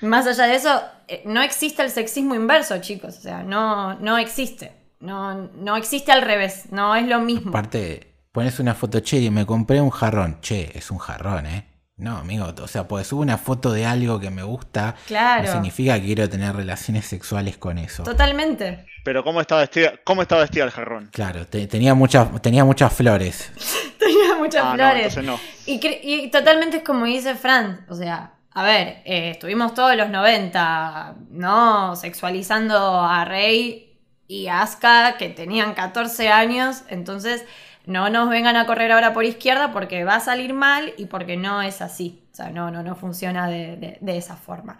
[0.01, 0.81] más allá de eso,
[1.23, 6.23] no existe el sexismo inverso, chicos, o sea, no, no existe, no, no existe al
[6.23, 7.51] revés, no es lo mismo.
[7.51, 11.68] Aparte, pones una foto, che, y me compré un jarrón, che, es un jarrón, ¿eh?
[11.99, 14.95] No, amigo, o sea, pues subo una foto de algo que me gusta.
[15.05, 15.43] Claro.
[15.43, 18.03] No significa que quiero tener relaciones sexuales con eso.
[18.03, 18.85] Totalmente.
[19.03, 21.09] Pero ¿cómo estaba vestida, cómo estaba vestida el jarrón?
[21.11, 23.51] Claro, tenía, muchas, tenía muchas flores.
[23.99, 25.17] tenía muchas ah, flores.
[25.17, 25.39] No, no.
[25.65, 31.15] Y, totalmente es como dice Fran, o sea, a ver, eh, estuvimos todos los 90,
[31.31, 31.97] ¿no?
[31.97, 37.43] Sexualizando a Rey y Asuka, que tenían 14 años, entonces
[37.89, 41.37] no nos vengan a correr ahora por izquierda porque va a salir mal y porque
[41.37, 42.23] no es así.
[42.31, 44.79] O sea, no, no, no funciona de, esa forma.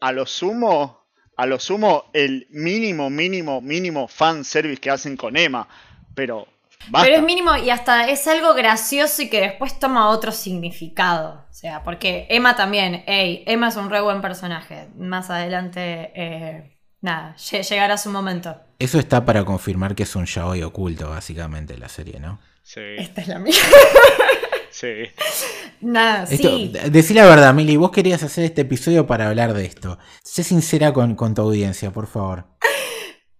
[0.00, 1.06] A lo sumo,
[1.36, 5.68] a lo sumo, el mínimo, mínimo, mínimo fan service que hacen con Emma.
[6.16, 6.48] Pero.
[6.92, 11.46] Pero es mínimo y hasta es algo gracioso y que después toma otro significado.
[11.48, 14.88] O sea, porque Emma también, hey, Emma es un re buen personaje.
[14.96, 16.75] Más adelante, eh,
[17.06, 18.56] nada, llegará su momento.
[18.78, 22.40] Eso está para confirmar que es un yaoi oculto, básicamente, la serie, ¿no?
[22.62, 22.80] Sí.
[22.98, 23.54] Esta es la mía.
[24.70, 25.04] sí.
[25.80, 26.72] Nada, sí.
[26.90, 29.98] Decí la verdad, Mili, vos querías hacer este episodio para hablar de esto.
[30.24, 32.44] Sé sincera con, tu audiencia, por favor.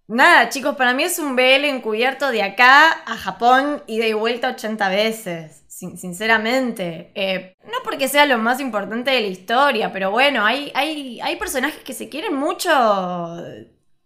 [0.07, 4.51] Nada, chicos, para mí es un BL encubierto de acá a Japón y de vuelta
[4.51, 5.65] 80 veces.
[5.77, 7.13] Sinceramente.
[7.15, 11.37] Eh, no porque sea lo más importante de la historia, pero bueno, hay, hay, hay
[11.37, 12.71] personajes que se quieren mucho.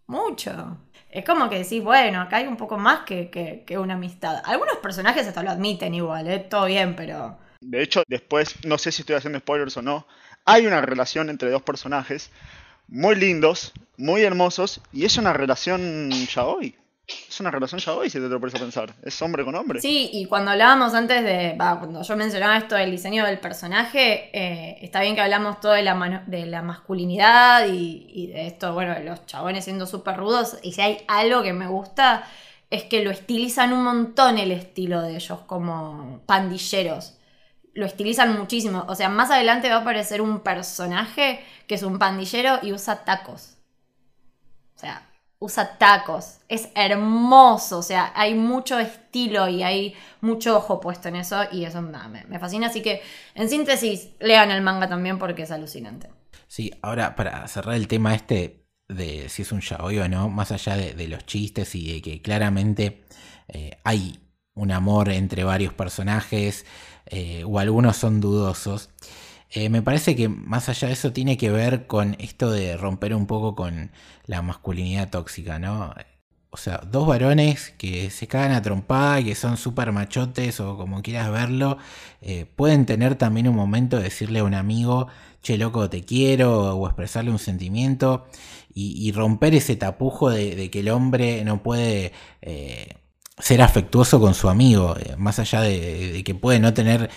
[0.07, 0.77] Mucho
[1.11, 4.41] es como que decís, bueno, acá hay un poco más que, una amistad.
[4.45, 6.39] Algunos personajes hasta lo admiten igual, ¿eh?
[6.39, 7.37] todo bien, pero...
[7.59, 10.07] De hecho, después, no sé si estoy haciendo spoilers o no,
[10.45, 12.31] hay una relación entre dos personajes
[12.87, 16.75] muy lindos, muy hermosos, y es una relación ya hoy.
[17.07, 18.93] Es una relación ya hoy, si te lo pones a pensar.
[19.03, 19.81] Es hombre con hombre.
[19.81, 21.55] Sí, y cuando hablábamos antes de.
[21.59, 25.73] va, cuando yo mencionaba esto del diseño del personaje, eh, está bien que hablamos todo
[25.73, 30.57] de la, de la masculinidad y, y de esto, bueno, los chabones siendo súper rudos.
[30.61, 32.25] Y si hay algo que me gusta,
[32.69, 37.17] es que lo estilizan un montón el estilo de ellos como pandilleros.
[37.73, 38.85] Lo estilizan muchísimo.
[38.87, 43.03] O sea, más adelante va a aparecer un personaje que es un pandillero y usa
[43.05, 43.57] tacos.
[44.75, 45.10] O sea,
[45.41, 46.37] usa tacos.
[46.47, 47.79] Es hermoso.
[47.79, 51.41] O sea, hay mucho estilo y hay mucho ojo puesto en eso.
[51.51, 52.67] Y eso me, me fascina.
[52.67, 53.01] Así que,
[53.35, 56.09] en síntesis, lean el manga también porque es alucinante.
[56.47, 60.51] Sí, ahora para cerrar el tema este de si es un yaoi o no, más
[60.51, 63.03] allá de, de los chistes y de que claramente
[63.47, 64.19] eh, hay
[64.53, 66.65] un amor entre varios personajes
[67.05, 68.89] eh, o algunos son dudosos,
[69.53, 73.13] eh, me parece que más allá de eso tiene que ver con esto de romper
[73.13, 73.91] un poco con
[74.25, 75.93] la masculinidad tóxica, ¿no?
[76.51, 81.01] O sea, dos varones que se cagan a trompada que son súper machotes o como
[81.01, 81.77] quieras verlo,
[82.21, 85.07] eh, pueden tener también un momento de decirle a un amigo,
[85.41, 88.27] che loco, te quiero, o expresarle un sentimiento
[88.73, 92.95] y, romper ese tapujo de, que el hombre no puede eh,
[93.37, 97.09] ser afectuoso con su amigo, más allá de que puede no tener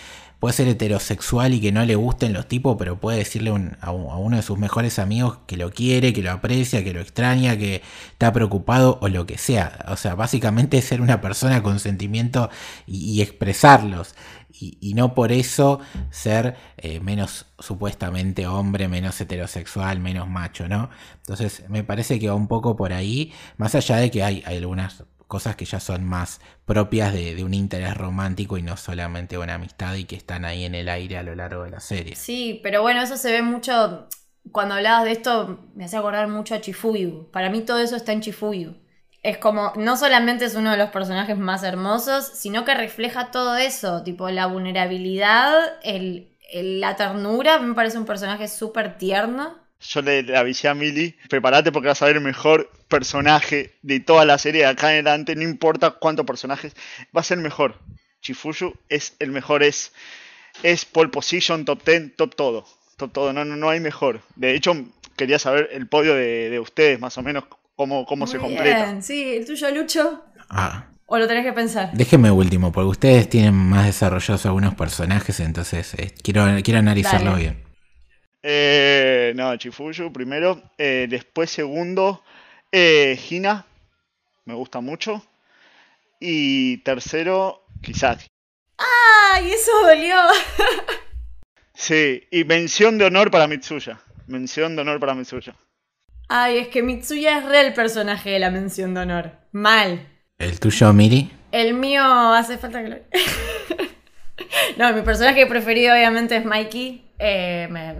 [0.44, 3.92] puede ser heterosexual y que no le gusten los tipos, pero puede decirle un- a,
[3.92, 7.56] un- uno de sus mejores amigos que lo quiere, que lo aprecia, que lo extraña,
[7.56, 7.80] que
[8.12, 9.86] está preocupado o lo que sea.
[9.88, 12.50] O sea, básicamente ser una persona con sentimiento
[12.86, 14.14] y, expresarlos.
[14.60, 15.80] Y, no por eso
[16.10, 20.90] ser eh, menos supuestamente hombre, menos heterosexual, menos macho, ¿no?
[21.20, 25.04] Entonces me parece que va un poco por ahí, más allá de que hay algunas
[25.26, 29.94] cosas que ya son más propias de, un interés romántico y no solamente una amistad
[29.96, 32.16] y que están ahí en el aire a lo largo de la serie.
[32.16, 34.08] Sí, pero bueno, eso se ve mucho.
[34.52, 37.30] Cuando hablabas de esto, me hacía acordar mucho a Chifuyu.
[37.30, 38.76] Para mí todo eso está en Chifuyu.
[39.22, 43.56] Es como, no solamente es uno de los personajes más hermosos, sino que refleja todo
[43.56, 47.58] eso, tipo la vulnerabilidad, el, el- la ternura.
[47.58, 49.63] Me parece un personaje súper tierno.
[49.86, 54.00] Yo le, le avisé a Mili, prepárate porque vas a ver el mejor personaje de
[54.00, 56.74] toda la serie de acá en adelante, no importa cuántos personajes,
[57.16, 57.78] va a ser el mejor.
[58.22, 59.92] Chifuyu es el mejor, es,
[60.62, 62.66] es pole position, top 10, top todo,
[62.96, 64.22] top todo, no, no, no hay mejor.
[64.36, 64.74] De hecho,
[65.16, 67.44] quería saber el podio de, de ustedes, más o menos,
[67.76, 68.86] cómo, cómo se completa.
[68.86, 70.24] bien, Sí, el tuyo, Lucho.
[70.48, 71.90] Ah, ¿O lo tenés que pensar?
[71.92, 77.42] déjenme último, porque ustedes tienen más desarrollados algunos personajes, entonces eh, quiero, quiero analizarlo Dale.
[77.42, 77.63] bien.
[78.46, 82.22] Eh, no, Chifuyu primero, eh, después segundo,
[82.70, 83.64] eh, Hina,
[84.44, 85.24] me gusta mucho.
[86.20, 88.26] Y tercero, Kisaki.
[88.76, 90.16] ¡Ay, eso dolió!
[91.76, 93.98] Sí, y mención de honor para Mitsuya.
[94.26, 95.56] Mención de honor para Mitsuya.
[96.28, 99.32] Ay, es que Mitsuya es re el personaje de la mención de honor.
[99.52, 100.06] Mal.
[100.38, 101.32] ¿El tuyo, Miri?
[101.50, 102.96] El mío hace falta que lo.
[104.76, 107.03] no, mi personaje preferido obviamente es Mikey.
[107.18, 107.90] Eh, me,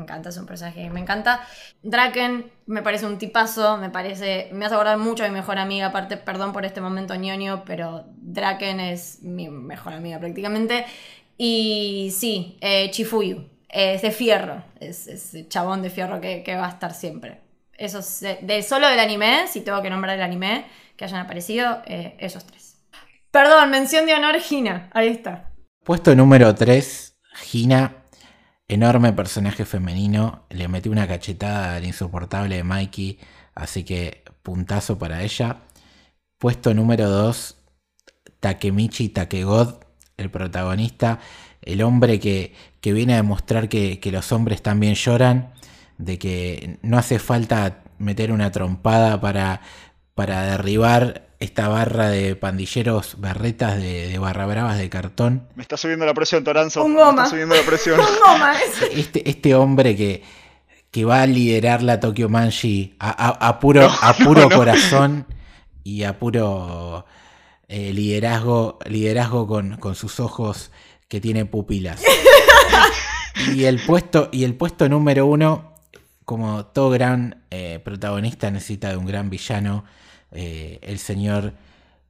[0.00, 1.40] encanta, es un personaje me encanta.
[1.82, 4.48] Draken me parece un tipazo, me parece.
[4.52, 5.86] Me hace acordar mucho a mi mejor amiga.
[5.86, 10.84] Aparte, perdón por este momento ñoño, pero Draken es mi mejor amiga prácticamente.
[11.36, 13.48] Y sí, eh, Chifuyu.
[13.68, 14.64] Es de fierro.
[14.80, 17.40] Es, es chabón de fierro que, va a estar siempre.
[17.78, 20.66] Eso es de, de solo del anime, si tengo que nombrar el anime
[20.96, 22.76] que hayan aparecido, eh, esos tres.
[23.30, 24.90] Perdón, mención de honor Gina.
[24.92, 25.50] Ahí está.
[25.82, 27.99] Puesto número 3, Gina,
[28.70, 33.18] enorme personaje femenino, le metí una cachetada al insoportable de Mikey,
[33.54, 35.62] así que puntazo para ella.
[36.38, 37.56] Puesto número 2,
[38.38, 39.80] Takemichi Takegod,
[40.16, 41.18] el protagonista,
[41.62, 45.52] el hombre que, que viene a demostrar que, que los hombres también lloran,
[45.98, 49.62] de que no hace falta meter una trompada para,
[50.14, 55.48] para derribar esta barra de pandilleros berretas de, de barra bravas de cartón.
[55.54, 56.84] Me está subiendo la presión, Toranzo.
[56.84, 57.22] Un Me goma.
[57.22, 57.98] está subiendo la presión.
[58.00, 59.00] Un goma ese.
[59.00, 60.22] Este, este hombre que,
[60.90, 64.48] que va a liderar la Tokyo Manji a, a- a puro, No, a puro no,
[64.50, 64.56] no.
[64.56, 65.26] corazón
[65.82, 67.06] y a puro
[67.68, 70.70] eh, liderazgo, liderazgo con, con sus ojos
[71.08, 72.02] que tiene pupilas.
[73.54, 75.72] Y el puesto, y el puesto número uno,
[76.26, 79.84] como todo gran eh, protagonista necesita de un gran villano,
[80.32, 81.54] eh, el señor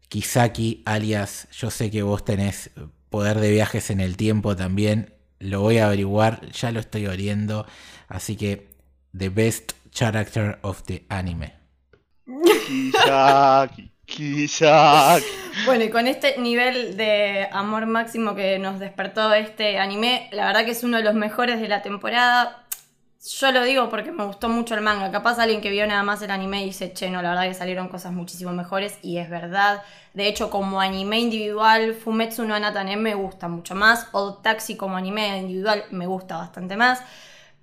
[0.08, 2.70] Kisaki, alias yo sé que vos tenés
[3.10, 7.66] poder de viajes en el tiempo también, lo voy a averiguar, ya lo estoy oliendo,
[8.08, 8.68] así que
[9.16, 11.54] the best character of the anime.
[12.66, 15.26] Kisaki, Kisaki.
[15.66, 20.64] Bueno, y con este nivel de amor máximo que nos despertó este anime, la verdad
[20.64, 22.59] que es uno de los mejores de la temporada.
[23.22, 25.10] Yo lo digo porque me gustó mucho el manga.
[25.10, 27.88] Capaz alguien que vio nada más el anime dice, che, no, la verdad que salieron
[27.88, 29.82] cosas muchísimo mejores y es verdad.
[30.14, 34.06] De hecho, como anime individual, Fumetsu no Anatane me gusta mucho más.
[34.12, 37.02] Old Taxi como anime individual me gusta bastante más.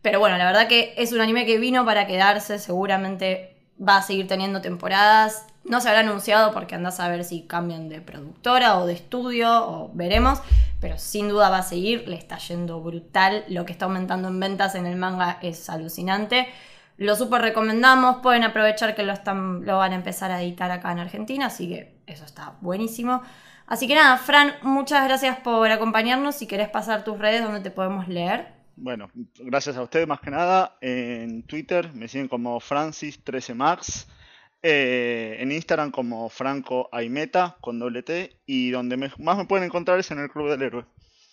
[0.04, 2.60] Pero bueno, la verdad que es un anime que vino para quedarse.
[2.60, 5.48] Seguramente va a seguir teniendo temporadas.
[5.64, 9.50] No se habrá anunciado porque andás a ver si cambian de productora o de estudio
[9.68, 10.40] o veremos
[10.80, 14.40] pero sin duda va a seguir, le está yendo brutal, lo que está aumentando en
[14.40, 16.48] ventas en el manga es alucinante.
[16.98, 20.92] Lo super recomendamos, pueden aprovechar que lo, están, lo van a empezar a editar acá
[20.92, 23.22] en Argentina, así que eso está buenísimo.
[23.68, 26.36] Así que nada, Fran, muchas gracias por acompañarnos.
[26.36, 28.48] Si querés pasar tus redes donde te podemos leer.
[28.78, 29.10] Bueno,
[29.40, 30.78] gracias a ustedes más que nada.
[30.82, 34.08] En Twitter me siguen como Francis13Max.
[34.70, 39.98] Eh, en Instagram como Franco Aimeta con doble T y donde más me pueden encontrar
[39.98, 40.86] es en el Club del Héroe.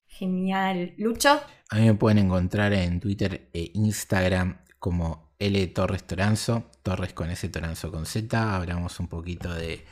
[0.06, 0.94] Genial.
[0.98, 1.40] Lucho.
[1.68, 7.28] A mí me pueden encontrar en Twitter e Instagram como L Torres Toranzo, Torres con
[7.28, 8.54] S Toranzo con Z.
[8.54, 9.84] Hablamos un poquito de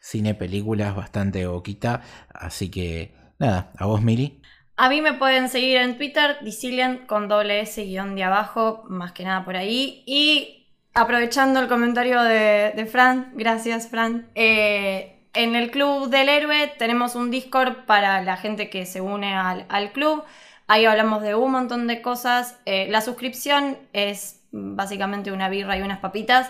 [0.00, 2.00] cine, películas, bastante boquita.
[2.32, 4.40] Así que nada, a vos Mili.
[4.78, 9.12] A mí me pueden seguir en Twitter, Dicilian con doble S guion de abajo, más
[9.12, 10.02] que nada por ahí.
[10.06, 10.65] Y
[10.96, 14.26] aprovechando el comentario de, Fran, gracias Fran.
[14.34, 19.34] Eh, en el Club del Héroe tenemos un Discord para la gente que se une
[19.34, 20.24] al, club.
[20.66, 22.58] Ahí hablamos de un montón de cosas.
[22.64, 26.48] Eh, la suscripción es básicamente una birra y unas papitas.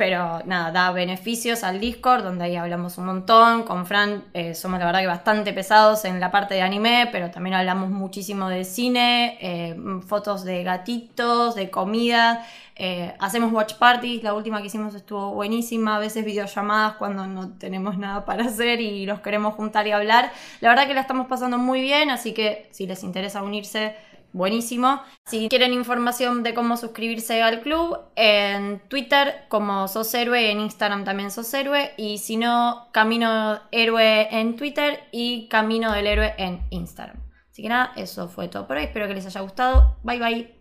[0.00, 3.64] Pero nada, da beneficios al Discord, donde ahí hablamos un montón.
[3.64, 7.30] Con Fran eh, somos la verdad que bastante pesados en la parte de anime, pero
[7.30, 9.76] también hablamos muchísimo de cine, eh,
[10.06, 12.46] fotos de gatitos, de comida.
[12.76, 17.50] Eh, hacemos watch parties, la última que hicimos estuvo buenísima, a veces videollamadas cuando no
[17.58, 20.32] tenemos nada para hacer y los queremos juntar y hablar.
[20.62, 23.96] La verdad que la estamos pasando muy bien, así que si les interesa unirse,
[24.32, 25.02] buenísimo.
[25.26, 31.04] Si quieren información de cómo suscribirse al club, en Twitter como Sos Héroe, en Instagram
[31.04, 36.66] también Sos Héroe, y si no, Camino Héroe en Twitter y Camino del Héroe en
[36.70, 37.20] Instagram.
[37.50, 38.84] Así que nada, eso fue todo por hoy.
[38.84, 39.96] Espero que les haya gustado.
[40.02, 40.59] Bye bye.